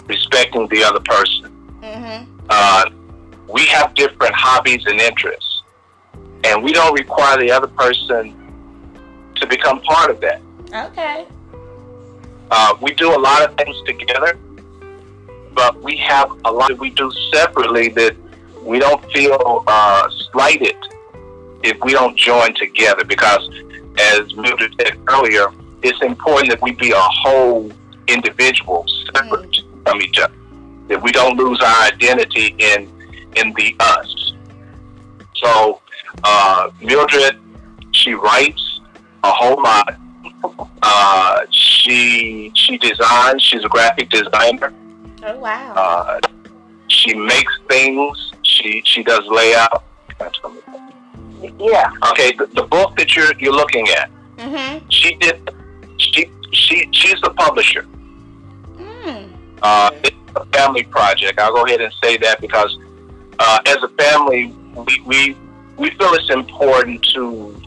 [0.07, 1.51] respecting the other person.
[1.83, 2.31] Mm-hmm.
[2.49, 2.85] Uh,
[3.49, 5.63] we have different hobbies and interests,
[6.45, 8.37] and we don't require the other person
[9.37, 10.41] to become part of that.
[10.73, 11.27] Okay.
[12.53, 14.39] Uh, we do a lot of things together,
[15.55, 18.17] but we have a lot that we do separately that
[18.63, 20.77] we don't feel uh, slighted
[21.63, 23.05] if we don't join together.
[23.05, 23.49] Because,
[23.99, 25.49] as Mildred said earlier,
[25.83, 27.71] it's important that we be a whole
[28.07, 30.35] individual, separate from each other.
[30.89, 32.91] That we don't lose our identity in
[33.37, 34.33] in the us.
[35.37, 35.81] So,
[36.25, 37.39] uh, Mildred,
[37.93, 38.81] she writes
[39.23, 39.97] a whole lot.
[40.83, 43.43] Uh, she she designs.
[43.43, 44.73] She's a graphic designer.
[45.23, 45.75] Oh wow.
[45.75, 46.21] Uh,
[46.89, 48.33] she makes things.
[48.43, 49.85] She she does layout.
[51.59, 51.91] Yeah.
[52.11, 54.87] Okay, the, the book that you're you're looking at, mm-hmm.
[54.89, 55.51] she did.
[55.99, 57.87] She she she's the publisher.
[58.77, 59.31] Mm.
[59.63, 61.39] Uh, it's a family project.
[61.39, 62.77] I'll go ahead and say that because
[63.39, 65.37] uh, as a family, we, we
[65.77, 67.61] we feel it's important to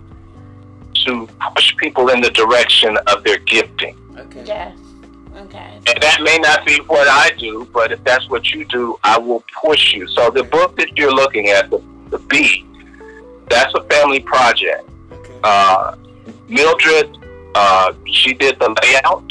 [1.06, 3.98] to push people in the direction of their gifting.
[4.18, 4.44] Okay.
[4.46, 4.78] Yes.
[5.36, 5.80] Okay.
[5.88, 9.18] And that may not be what I do, but if that's what you do, I
[9.18, 10.08] will push you.
[10.08, 12.66] So the book that you're looking at, the, the B,
[13.50, 14.88] that's a family project.
[15.12, 15.40] Okay.
[15.44, 15.96] Uh,
[16.48, 17.18] Mildred,
[17.56, 19.30] uh, she did the layout.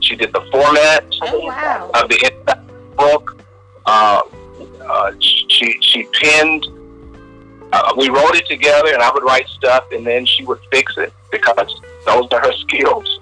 [0.00, 1.90] She did the format Oh wow.
[1.94, 3.42] of the inside book.
[3.86, 4.22] Uh,
[4.86, 6.66] uh, she she pinned.
[7.72, 10.96] Uh, we wrote it together, and I would write stuff, and then she would fix
[10.98, 11.74] it because
[12.06, 13.18] those are her skills.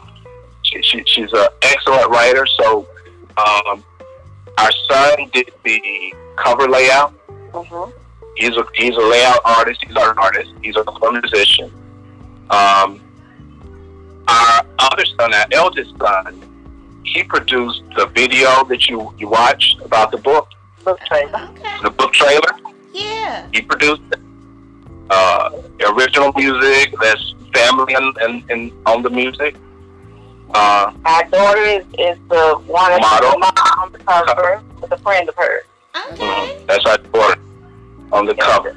[0.72, 2.46] She, she, she's an excellent writer.
[2.46, 2.88] So
[3.36, 3.84] um,
[4.58, 7.14] our son did the cover layout.
[7.28, 7.98] Mm-hmm.
[8.36, 9.84] He's a he's a layout artist.
[9.84, 10.52] He's an artist.
[10.62, 11.70] He's a musician.
[12.50, 13.00] Um,
[14.26, 16.42] our other son, our eldest son,
[17.04, 20.48] he produced the video that you you watched about the book,
[20.84, 21.48] Book trailer.
[21.50, 21.76] Okay.
[21.82, 22.52] the book trailer.
[22.92, 23.46] Yeah.
[23.52, 24.20] He produced it.
[25.10, 25.50] Uh,
[25.94, 26.94] original music.
[27.00, 29.56] That's family and, and, and on the music.
[30.54, 33.42] Uh, Our daughter is, is the one that's Model.
[33.80, 35.64] on the cover with a friend of hers.
[36.12, 36.62] Okay.
[36.66, 37.40] that's our daughter
[38.12, 38.76] on the cover.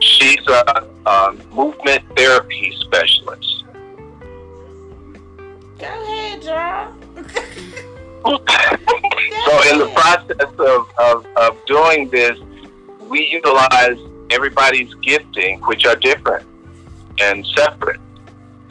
[0.00, 3.64] She's a, a movement therapy specialist.
[5.78, 6.98] Go ahead, John.
[9.44, 12.38] So in the process of, of, of doing this,
[13.00, 13.98] we utilize
[14.30, 16.46] everybody's gifting, which are different
[17.20, 18.00] and separate.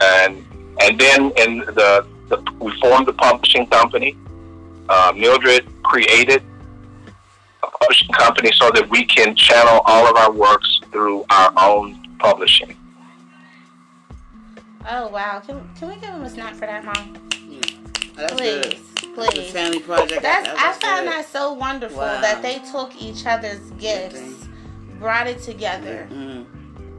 [0.00, 0.42] And
[0.80, 4.16] and then in the the, we formed the publishing company.
[4.88, 6.42] Uh, Mildred created
[7.62, 11.98] a publishing company so that we can channel all of our works through our own
[12.18, 12.76] publishing.
[14.88, 15.40] Oh wow!
[15.46, 17.16] Can, can we give him a snack for that, mom?
[17.48, 17.60] Yeah.
[18.16, 19.16] That's Please, good.
[19.16, 20.22] That's a family project.
[20.22, 21.12] That's That- I found good.
[21.12, 22.20] that so wonderful Wow.
[22.20, 24.48] that they took each other's gifts,
[24.98, 26.08] brought it together.
[26.10, 26.44] Mhm.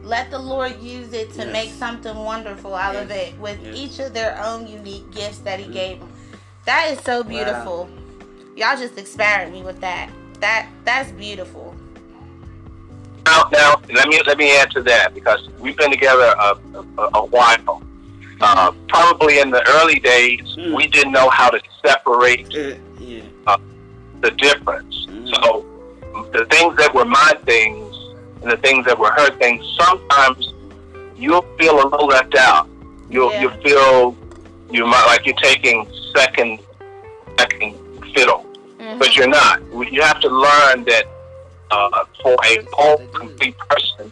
[0.04, 1.54] Let the Lord use it to Yes.
[1.54, 3.76] make something wonderful out of it with Yes.
[3.78, 6.12] each of their own unique gifts that He gave them.
[6.66, 7.90] That is so beautiful.
[8.56, 10.10] Y'all just inspired me with that.
[10.42, 11.74] That that's beautiful.
[13.26, 16.58] Now, now let me let me add to that because we've been together a,
[17.02, 17.82] a, a while.
[18.42, 20.76] Uh, probably in the early days, Mm.
[20.76, 23.22] we didn't know how to separate Uh, yeah.
[24.20, 25.08] the difference.
[25.10, 25.34] Mhm.
[25.36, 25.66] So
[26.34, 27.83] the things that were my things
[28.44, 30.54] and the things that were her things, sometimes
[31.16, 32.68] you'll feel a little left out.
[33.10, 33.42] You'll Yeah.
[33.42, 34.16] you feel
[34.70, 36.60] you might like you're taking second
[37.40, 37.74] second
[38.14, 38.46] fiddle,
[38.80, 39.00] Mhm.
[39.00, 39.60] but you're not.
[39.92, 41.06] You have to learn that
[41.72, 44.12] uh, for a whole complete person,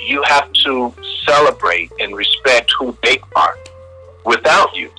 [0.00, 0.92] you have to
[1.24, 3.56] celebrate and respect who they are
[4.24, 4.90] without you.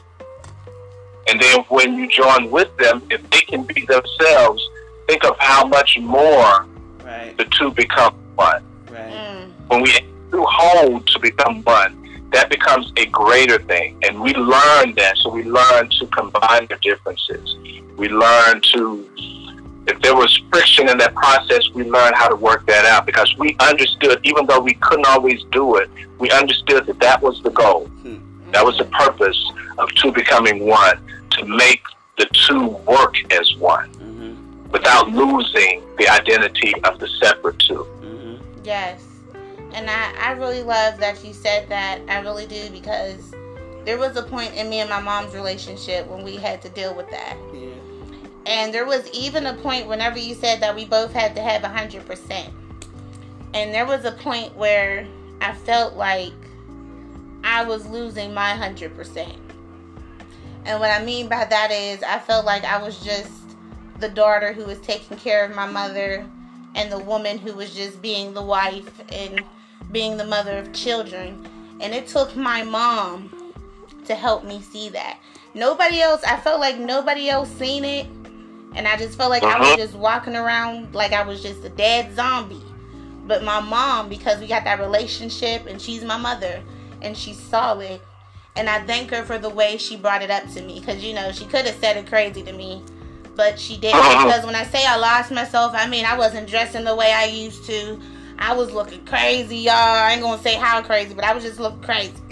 [1.28, 4.68] And then when you join with them, if they can be themselves,
[5.08, 6.66] think of how much more
[7.06, 7.34] Right.
[7.38, 8.64] the two become one.
[8.90, 9.12] Right.
[9.12, 9.52] Mm.
[9.68, 9.92] When we
[10.32, 11.94] do whole to become one,
[12.32, 13.98] that becomes a greater thing.
[14.04, 15.14] And we learn that.
[15.18, 17.56] So we learn to combine the differences.
[17.98, 19.10] We learn to,
[19.88, 23.34] if there was friction in that process, we learn how to work that out because
[23.38, 27.50] we understood, even though we couldn't always do it, we understood that that was the
[27.50, 27.90] goal.
[28.52, 29.40] That was the purpose
[29.78, 30.98] of two becoming one,
[31.32, 31.82] to make
[32.18, 34.72] the two work as one Mhm.
[34.72, 37.86] without losing the identity of the separate two.
[38.68, 39.02] Yes.
[39.72, 42.02] And I, I really love that you said that.
[42.10, 43.34] I really do because
[43.86, 46.94] there was a point in me and my mom's relationship when we had to deal
[46.94, 47.38] with that.
[47.54, 47.70] Yeah.
[48.46, 51.62] And there was even a point whenever you said that we both had to have
[51.62, 52.52] 100%.
[53.54, 55.08] And there was a point where
[55.40, 56.34] I felt like
[57.46, 59.34] I was losing my 100%.
[60.66, 63.32] And what I mean by that is I felt like I was just
[64.00, 66.26] the daughter who was taking care of my mother
[66.78, 69.44] and the woman who was just being the wife and
[69.92, 71.46] being the mother of children.
[71.82, 73.54] And it took my mom
[74.06, 75.18] to help me see that.
[75.54, 78.06] Nobody else, I felt like nobody else seen it.
[78.76, 79.78] And I just felt like I was Uh-huh.
[79.78, 82.62] just walking around like I was just a dead zombie.
[83.26, 86.62] But my mom, because we got that relationship and she's my mother
[87.02, 88.02] and she saw it.
[88.56, 90.80] And I thank her for the way she brought it up to me.
[90.80, 92.84] Because, you know, she could have said it crazy to me.
[93.38, 94.00] But she didn't.
[94.00, 94.26] Uh-huh.
[94.26, 97.26] Because when I say I lost myself, I mean, I wasn't dressing the way I
[97.26, 98.02] used to.
[98.40, 99.74] I was looking crazy, y'all.
[99.76, 102.14] I ain't to say how crazy, but I was just looking crazy.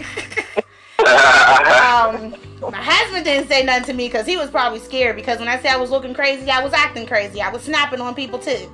[0.98, 5.16] um, my husband didn't say nothing to me because he was probably scared.
[5.16, 7.40] Because when I say I was looking crazy, I was acting crazy.
[7.40, 8.70] I was snapping on people too.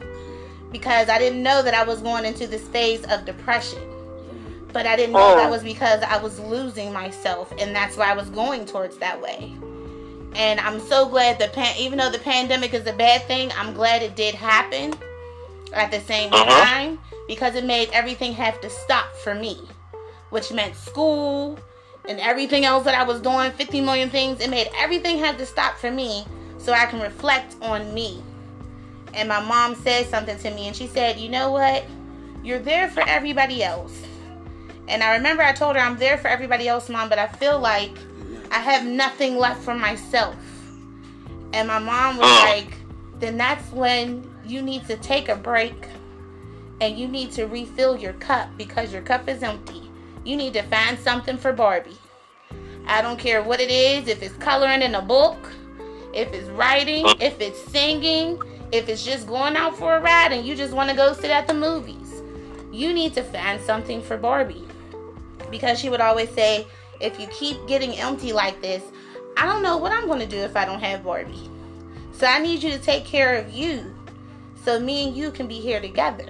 [0.70, 3.80] Because I didn't know that I was going into this phase of depression.
[4.72, 5.37] But I didn't know Oh.
[5.37, 9.20] that was because I was losing myself, and that's why I was going towards that
[9.20, 9.53] way.
[10.35, 13.74] And I'm so glad the pan, even though the pandemic is a bad thing, I'm
[13.74, 14.95] glad it did happen
[15.72, 16.64] at the same Uh-huh.
[16.64, 19.61] time because it made everything have to stop for me,
[20.30, 21.59] which meant school
[22.09, 24.41] and everything else that I was doing, 50 million things.
[24.41, 26.24] It made everything have to stop for me
[26.59, 28.22] so I can reflect on me.
[29.14, 31.85] And my mom said something to me, and she said, You know what?
[32.43, 34.03] You're there for everybody else.
[34.89, 37.59] And I remember I told her, I'm there for everybody else, mom, but I feel
[37.61, 37.97] like
[38.53, 40.36] I have nothing left for myself.
[41.53, 42.44] And my mom was Mm.
[42.44, 42.74] like,
[43.18, 45.86] Then that's when you need to take a break
[46.80, 49.88] and you need to refill your cup because your cup is empty.
[50.24, 51.98] You need to find something for Barbie.
[52.88, 55.36] I don't care what it is, if it's coloring in a book,
[56.12, 58.42] if it's writing, if it's singing,
[58.72, 61.30] if it's just going out for a ride and you just want to go sit
[61.30, 62.22] at the movies.
[62.72, 64.66] You need to find something for Barbie.
[65.48, 66.66] Because she would always say,
[67.03, 68.82] if you keep getting empty like this,
[69.36, 71.50] I don't know what I'm going to do if I don't have Barbie.
[72.12, 73.94] So I need you to take care of you
[74.64, 76.26] so me and you can be here together.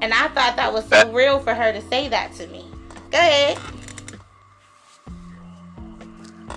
[0.00, 2.64] And I thought that was so real for her to say that to me.
[3.10, 3.58] Go ahead.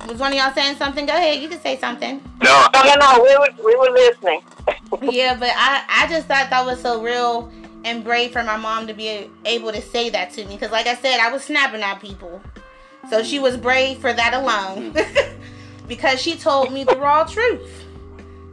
[0.07, 1.05] Was one of y'all saying something?
[1.05, 1.41] Go ahead.
[1.41, 2.21] You can say something.
[2.43, 3.23] No, No, no, no.
[3.23, 4.41] We were we were listening.
[5.01, 7.51] yeah, but I, I just thought that was so real
[7.83, 10.55] and brave for my mom to be able to say that to me.
[10.55, 12.41] Because, like I said, I was snapping at people.
[13.11, 14.95] So she was brave for that alone.
[15.89, 17.83] because she told me the raw truth.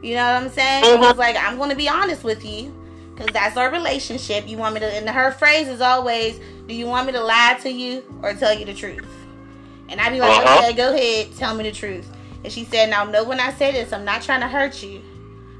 [0.03, 0.83] You know what I'm saying?
[0.83, 2.75] She was like, I'm going to be honest with you.
[3.15, 4.49] Because that's our relationship.
[4.49, 7.57] You want me to, and her phrase is always, Do you want me to lie
[7.63, 9.07] to you or tell you the truth?
[9.89, 10.59] And I'd be like, Uh-huh.
[10.59, 12.11] okay, go ahead, tell me the truth.
[12.43, 15.01] And she said, now know when I say this, I'm not trying to hurt you.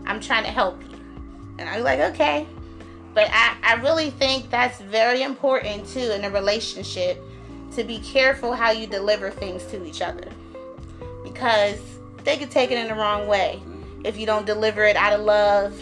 [0.07, 0.99] I'm trying to help you.
[1.61, 2.49] And I'd be like, okay.
[3.15, 7.23] But I, I really think that's very important too in a relationship
[7.79, 10.29] to be careful how you deliver things to each other.
[11.23, 11.81] Because
[12.25, 13.63] they could take it in the wrong way
[14.05, 15.81] if you don't deliver it out of love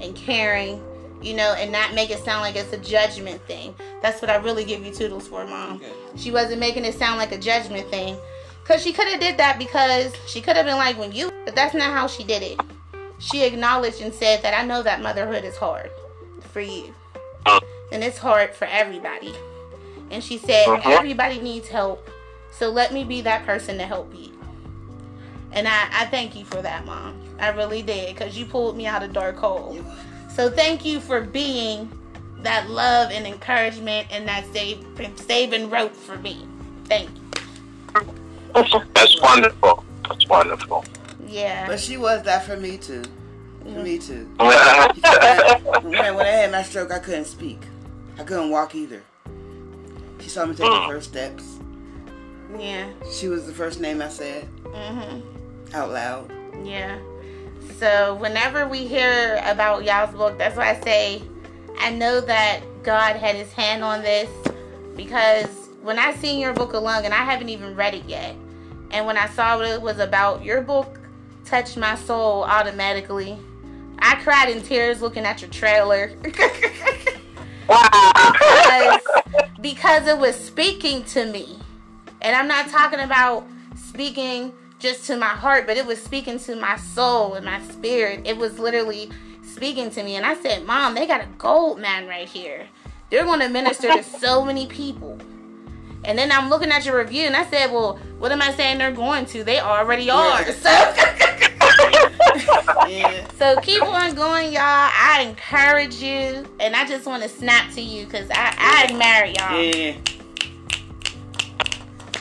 [0.00, 0.80] and caring,
[1.20, 3.74] you know, and not make it sound like it's a judgment thing.
[4.02, 5.76] That's what I really give you toodles for, mom.
[5.76, 5.92] Okay.
[6.14, 8.16] She wasn't making it sound like a judgment thing.
[8.64, 11.56] Cause she could have did that because she could have been like when you, but
[11.56, 12.60] that's not how she did it.
[13.18, 15.90] She acknowledged and said that I know that motherhood is hard
[16.52, 16.94] for you,
[17.90, 19.34] and it's hard for everybody.
[20.12, 20.86] And she said Mhm.
[20.86, 22.08] everybody needs help,
[22.52, 24.30] so let me be that person to help you.
[25.52, 27.14] And I, I thank you for that, mom.
[27.40, 29.76] I really did, cause you pulled me out of dark hole.
[30.34, 31.90] So thank you for being
[32.42, 34.84] that love and encouragement and that save,
[35.16, 36.46] saving rope for me.
[36.84, 37.22] Thank you.
[38.54, 39.84] That's wonderful.
[40.08, 40.84] That's wonderful.
[41.26, 41.66] Yeah.
[41.66, 43.02] But she was that for me too.
[43.62, 44.28] For me too.
[44.40, 44.88] yeah.
[45.82, 47.60] when, when I had my stroke, I couldn't speak.
[48.18, 49.02] I couldn't walk either.
[50.22, 51.58] She saw me take the first steps.
[52.58, 52.88] Yeah.
[53.12, 55.22] She was the first name I said Mhm.
[55.74, 56.30] out loud.
[56.64, 56.98] Yeah.
[57.78, 61.22] So whenever we hear about y'all's book, that's why I say
[61.80, 64.28] I know that God had his hand on this
[64.96, 65.48] because
[65.82, 68.36] when I seen your book alone and I haven't even read it yet.
[68.90, 71.00] And when I saw what it was about, your book
[71.46, 73.38] touched my soul automatically.
[73.98, 76.12] I cried in tears looking at your trailer.
[77.68, 78.32] Wow.
[78.34, 79.00] because,
[79.62, 81.58] because it was speaking to me.
[82.20, 83.46] And I'm not talking about
[83.76, 88.22] speaking just to my heart, but it was speaking to my soul and my spirit.
[88.26, 89.10] It was literally
[89.42, 90.16] speaking to me.
[90.16, 92.66] And I said, Mom, they got a gold man right here.
[93.10, 95.18] They're going to minister to so many people.
[96.04, 98.78] And then I'm looking at your review and I said, Well, what am I saying
[98.78, 99.44] they're going to?
[99.44, 100.44] They already are.
[100.52, 100.94] So.
[102.88, 103.26] Yeah.
[103.38, 104.62] So keep on going, y'all.
[104.62, 109.24] I encourage you, and I just want to snap to you because I, I admire
[109.26, 109.60] y'all.
[109.60, 109.96] Yeah.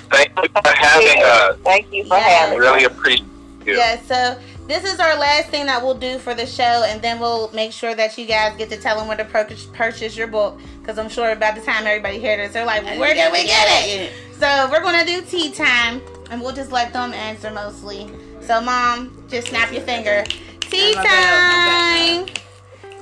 [0.09, 1.57] Thank you for having us.
[1.63, 2.39] Thank you for Yes.
[2.39, 2.65] having me.
[2.65, 3.25] Really appreciate
[3.65, 3.75] you.
[3.77, 4.01] Yeah.
[4.01, 7.51] So this is our last thing that we'll do for the show, and then we'll
[7.53, 10.59] make sure that you guys get to tell them where to purchase, purchase your book
[10.81, 13.67] because I'm sure by the time everybody hears this, they're like, "Where can we get
[13.85, 16.01] it?" So we're gonna do tea time,
[16.31, 18.09] and we'll just let them answer mostly.
[18.45, 20.23] So, mom, just snap your finger.
[20.61, 22.41] Tea And my bell, my time.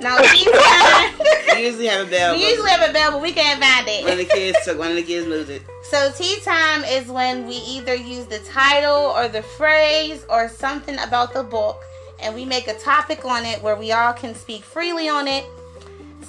[0.00, 1.14] No tea time.
[1.60, 2.34] We usually have a bell.
[2.36, 4.02] we usually have a bell, but we can't find it.
[4.04, 4.78] One of the kids took.
[4.78, 5.62] One of the kids moved it.
[5.82, 10.98] So tea time is when we either use the title or the phrase or something
[11.00, 11.82] about the book,
[12.18, 15.44] and we make a topic on it where we all can speak freely on it.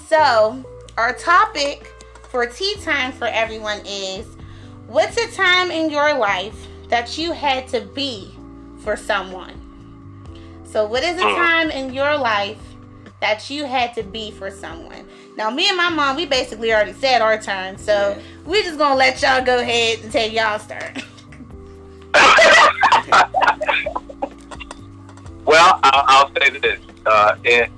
[0.09, 0.65] So
[0.97, 1.93] our topic
[2.29, 4.25] for tea time for everyone is
[4.87, 8.35] what's a time in your life that you had to be
[8.83, 9.59] for someone?
[10.63, 12.59] So what is a time in your life
[13.19, 15.07] that you had to be for someone?
[15.37, 18.21] Now me and my mom, we basically already said our turn, so Yeah.
[18.45, 20.93] we just gonna let y'all go ahead and take y'all's turn.
[25.45, 26.79] Well, I'll, I'll say this.
[27.05, 27.69] Uh, in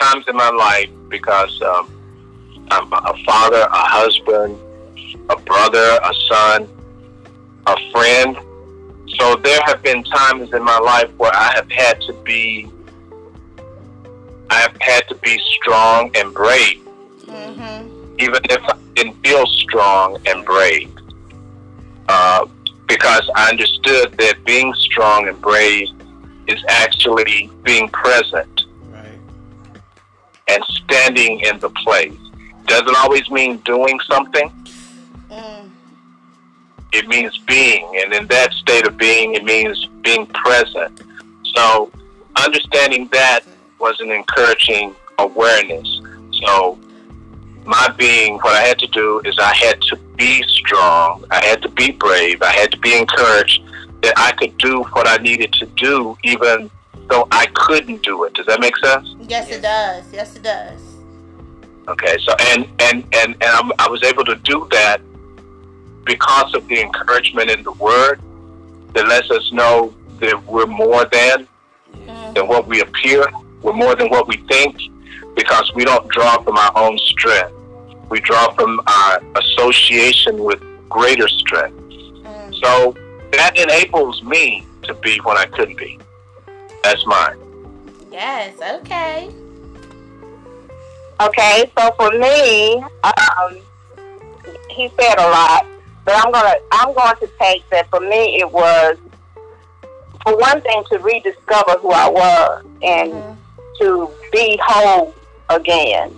[0.00, 1.90] times in my life, because um,
[2.70, 4.58] I'm a father, a husband,
[5.28, 6.68] a brother, a son,
[7.66, 8.38] a friend.
[9.18, 12.70] So there have been times in my life where I have had to be,
[14.48, 16.80] I have had to be strong and brave,
[17.26, 18.16] mm-hmm.
[18.18, 20.90] even if I didn't feel strong and brave.
[22.08, 22.46] Uh,
[22.86, 25.88] because I understood that being strong and brave
[26.48, 29.18] is actually being present Right.
[30.48, 32.18] and standing in the place.
[32.66, 34.50] Doesn't always mean doing something.
[36.92, 41.02] It means being, and in that state of being, it means being present.
[41.54, 41.90] So,
[42.36, 43.40] understanding that
[43.78, 46.00] was an encouraging awareness.
[46.42, 46.78] So,
[47.64, 51.24] my being, what I had to do is I had to be strong.
[51.30, 52.42] I had to be brave.
[52.42, 53.62] I had to be encouraged
[54.02, 56.70] that I could do what I needed to do, even
[57.08, 58.34] though I couldn't do it.
[58.34, 59.14] Does that make sense?
[59.20, 60.04] Yes, it does.
[60.12, 60.80] Yes, it does.
[61.88, 65.00] Okay, so and and and and I'm, I was able to do that
[66.14, 68.20] because of the encouragement in the Word
[68.94, 71.46] that lets us know that we're more than
[72.06, 72.34] Mm.
[72.34, 73.24] than what we appear.
[73.62, 74.76] We're more than what we think
[75.34, 77.52] because we don't draw from our own strength.
[78.08, 81.76] We draw from our association with greater strength.
[81.80, 82.54] Mm.
[82.62, 82.94] So
[83.32, 85.98] that enables me to be what I couldn't be.
[86.84, 87.38] That's mine.
[88.12, 88.54] Yes.
[88.78, 89.30] Okay.
[91.20, 93.58] Okay, so for me, um,
[94.70, 95.66] he said a lot,
[96.04, 98.96] but I'm gonna I'm going to take that for me it was
[100.22, 103.34] for one thing to rediscover who I was and Mm-hmm.
[103.80, 105.14] to be whole
[105.48, 106.14] again.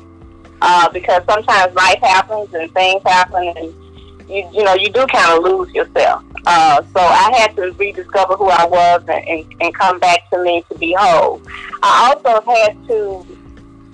[0.61, 3.74] Uh, because sometimes life happens and things happen and
[4.28, 6.24] you you know you do kind of lose yourself.
[6.47, 10.43] Uh, so I had to rediscover who I was and, and, and come back to
[10.43, 11.41] me to be whole.
[11.83, 13.26] I also had to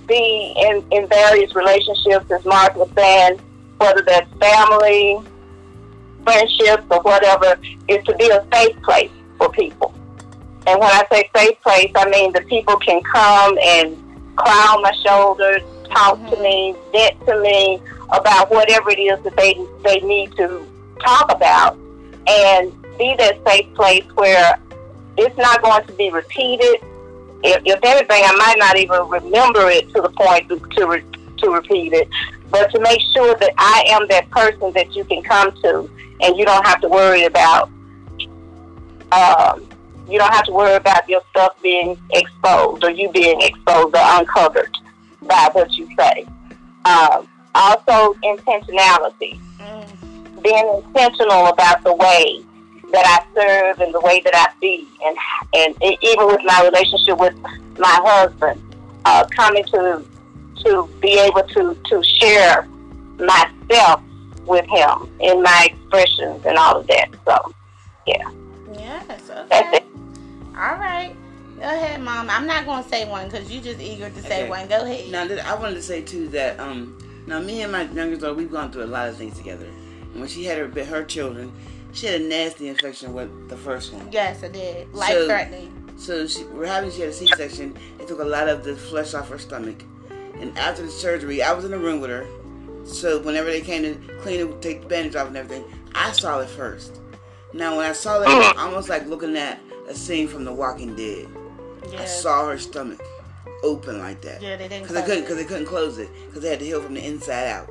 [0.06, 3.38] be in, in various relationships, as Mark was saying,
[3.76, 5.20] whether that's family,
[6.28, 7.58] friendships, or whatever,
[7.88, 9.94] is to be a safe place for people.
[10.66, 13.96] And when I say safe place, I mean the people can come and
[14.36, 15.60] cry on my shoulder,
[15.90, 16.42] talk to mm-hmm.
[16.42, 17.80] me, vent to me
[18.12, 20.66] about whatever it is that they they need to
[21.00, 21.78] talk about,
[22.26, 24.58] and be that safe place where
[25.16, 26.76] it's not going to be repeated.
[27.42, 31.02] If, if anything, I might not even remember it to the point to to, re,
[31.38, 32.08] to repeat it,
[32.50, 35.90] but to make sure that I am that person that you can come to,
[36.20, 37.70] and you don't have to worry about.
[39.12, 39.68] Um,
[40.08, 44.00] you don't have to worry about your stuff being exposed or you being exposed or
[44.02, 44.74] uncovered
[45.22, 46.26] by what you say.
[46.84, 49.38] Um, also, intentionality.
[49.58, 50.42] Mm.
[50.42, 52.42] Being intentional about the way
[52.92, 55.16] that I serve and the way that I be, and
[55.54, 57.34] and even with my relationship with
[57.78, 58.62] my husband,
[59.04, 60.04] uh, coming to
[60.64, 62.66] to be able to to share
[63.18, 64.02] myself
[64.46, 67.08] with him in my expressions and all of that.
[67.26, 67.52] So,
[68.06, 68.30] yeah,
[68.72, 69.04] Yes.
[69.08, 69.76] that's Okay.
[69.78, 69.84] it.
[70.56, 71.14] All right.
[71.56, 72.30] Go ahead, mom.
[72.30, 74.48] I'm not gonna say one because you're just eager to say Okay.
[74.50, 74.68] one.
[74.68, 75.10] Go ahead.
[75.10, 76.96] Now, I wanted to say too that um,
[77.26, 79.66] now me and my youngest daughter, we've gone through a lot of things together.
[79.66, 81.52] And when she had her her children,
[81.92, 84.08] she had a nasty infection with the first one.
[84.12, 84.94] Yes, I did.
[84.94, 85.72] Life threatening.
[85.96, 87.76] So she, we're having she had a C-section.
[87.98, 89.82] It took a lot of the flesh off her stomach.
[90.40, 92.26] And after the surgery, I was in the room with her.
[92.84, 95.64] So whenever they came to clean it, take the bandage off and everything,
[95.94, 97.00] I saw it first.
[97.52, 98.36] Now when I saw it, uh-huh.
[98.36, 101.26] it was almost like looking at a scene from The Walking Dead.
[101.98, 103.00] I saw her stomach
[103.62, 104.40] open like that.
[104.42, 104.82] Yeah, they didn't.
[104.82, 107.04] Because they couldn't, because they couldn't close it, because they had to heal from the
[107.04, 107.68] inside out.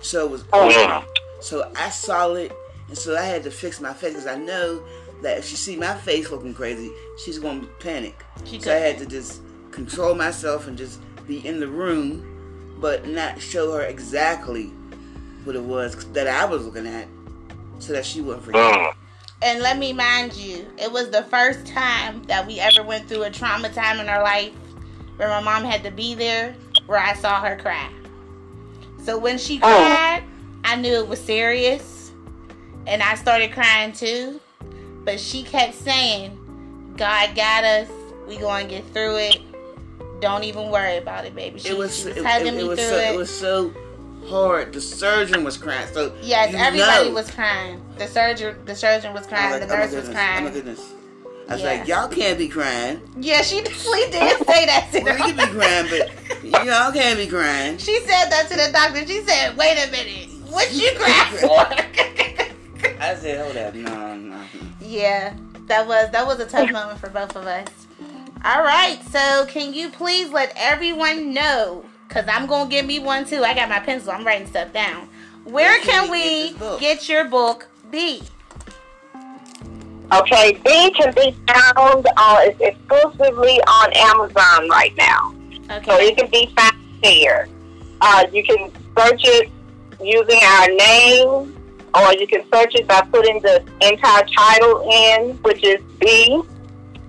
[0.00, 0.72] So it was Oh, open.
[0.78, 1.04] yeah.
[1.40, 2.52] So I saw it,
[2.88, 4.82] and so I had to fix my face because I know
[5.22, 8.14] that if she see my face looking crazy, she's going to panic.
[8.44, 9.40] She so I had to just
[9.70, 14.66] control myself and just be in the room, but not show her exactly
[15.44, 17.06] what it was that I was looking at,
[17.78, 18.60] so that she wouldn't forget.
[18.60, 18.94] Mm.
[19.42, 23.24] And let me mind you, it was the first time that we ever went through
[23.24, 24.52] a trauma time in our life
[25.16, 26.54] where my mom had to be there
[26.86, 27.90] where I saw her cry.
[29.02, 30.22] So when she cried,
[30.64, 32.12] I knew it was serious.
[32.86, 34.40] And I started crying too.
[35.04, 37.88] But she kept saying, God got us.
[38.28, 39.40] We going to get through it.
[40.22, 41.58] Don't even worry about it, baby.
[41.58, 43.14] She, It was she was it, hugging it- it me was through so, it.
[43.14, 43.74] it was so
[44.28, 44.72] hard.
[44.72, 45.86] The surgeon was crying.
[45.92, 47.14] So yes, everybody know.
[47.14, 47.82] was crying.
[47.98, 49.50] The surgeon, the surgeon was crying.
[49.50, 50.38] was the like, oh my nurse was crying.
[50.38, 50.92] Oh my goodness.
[51.48, 51.68] I was Yeah.
[51.72, 53.00] like, y'all can't be crying.
[53.18, 57.18] Yeah, she definitely did say that to Well, you can be crying, but y'all can't
[57.18, 57.78] be crying.
[57.78, 59.04] She said that to the doctor.
[59.04, 61.66] She said, "Wait a minute, what you crying for?"
[63.02, 64.40] I said, hold up, no, no.
[64.80, 65.34] yeah,
[65.66, 67.66] that was that was a tough moment for both of us.
[68.44, 71.84] All right, so can you please let everyone know?
[72.08, 73.42] Cause I'm gonna give me one too.
[73.44, 74.10] I got my pencil.
[74.10, 75.08] I'm writing stuff down.
[75.44, 76.80] Where Where can can we get we this book?
[76.80, 77.68] get your book?
[77.90, 78.22] B.
[80.12, 85.34] Okay, B can be found uh, it's exclusively on Amazon right now.
[85.70, 85.84] Okay.
[85.86, 86.06] So Okay.
[86.08, 87.48] it can be found there.
[88.00, 89.48] Uh, you can search it
[90.02, 91.56] using our name,
[91.94, 96.42] or you can search it by putting the entire title in, which is B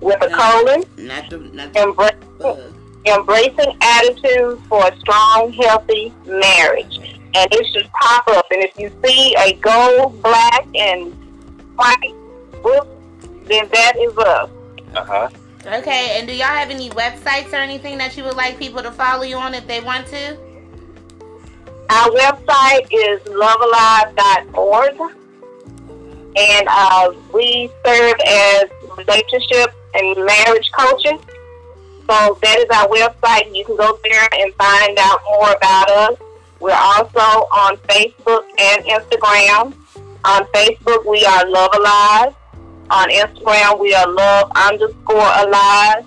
[0.04, 2.74] with a colon, Not the, not the embracing, bug.
[3.06, 6.98] embracing attitudes for a strong, healthy marriage.
[7.36, 8.46] And it should pop up.
[8.52, 11.12] And if you see a gold, black, and
[11.76, 12.14] white
[12.62, 12.86] book,
[13.46, 14.50] then that is us.
[14.94, 15.28] Uh huh.
[15.66, 16.16] Okay.
[16.18, 19.22] And do y'all have any websites or anything that you would like people to follow
[19.24, 20.36] you on if they want to?
[21.90, 25.00] Our website is lovealive.org,
[26.36, 28.64] and uh, we serve as
[28.96, 31.20] relationship and marriage coaches.
[32.08, 33.54] So that is our website.
[33.54, 36.18] You can go there and find out more about us.
[36.60, 39.74] We're also on Facebook and Instagram.
[40.24, 42.34] On Facebook, we are Love Alive.
[42.90, 46.06] On Instagram, we are Love underscore Alive.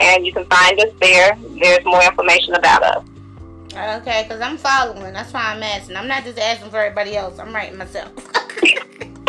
[0.00, 1.36] And you can find us there.
[1.60, 3.04] There's more information about us.
[3.72, 5.12] Okay, because I'm following.
[5.12, 5.96] That's why I'm asking.
[5.96, 7.38] I'm not just asking for everybody else.
[7.38, 8.10] I'm writing myself.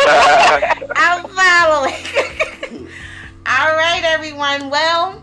[0.96, 2.88] I'm following.
[3.46, 4.68] All right, everyone.
[4.68, 5.22] Well,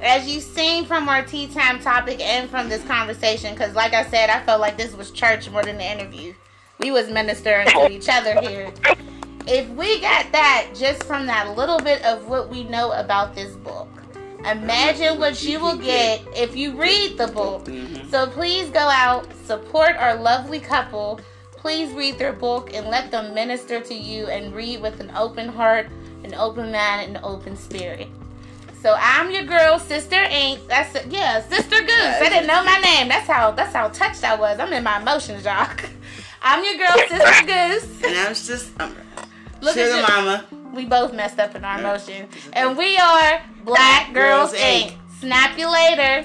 [0.00, 4.04] as you've seen from our tea time topic and from this conversation, because like I
[4.04, 6.32] said, I felt like this was church more than the interview.
[6.78, 8.72] We was ministering to each other here.
[9.46, 13.54] If we got that just from that little bit of what we know about this
[13.56, 13.88] book,
[14.46, 17.66] imagine what you will get if you read the book.
[17.66, 18.10] Mhm.
[18.10, 21.20] So please go out, support our lovely couple.
[21.56, 25.48] Please read their book and let them minister to you and read with an open
[25.48, 25.88] heart,
[26.24, 28.08] an open mind, and an open spirit.
[28.82, 30.60] So I'm your girl, Sister Ink.
[30.68, 31.06] That's it.
[31.08, 31.90] Yeah, Sister Goose.
[31.90, 33.08] I didn't know my name.
[33.08, 34.60] That's how that's how touched I was.
[34.60, 35.68] I'm in my emotions, y'all.
[36.42, 38.04] I'm your girl, Sister Goose.
[38.04, 38.94] And I'm just I'm
[39.60, 40.06] Look at Sugar.
[40.12, 40.44] Mama.
[40.72, 42.32] We both messed up in our emotions.
[42.52, 44.90] And we are Black Girls Girls, Inc.
[44.90, 44.96] Inc.
[45.20, 46.22] Snap you later.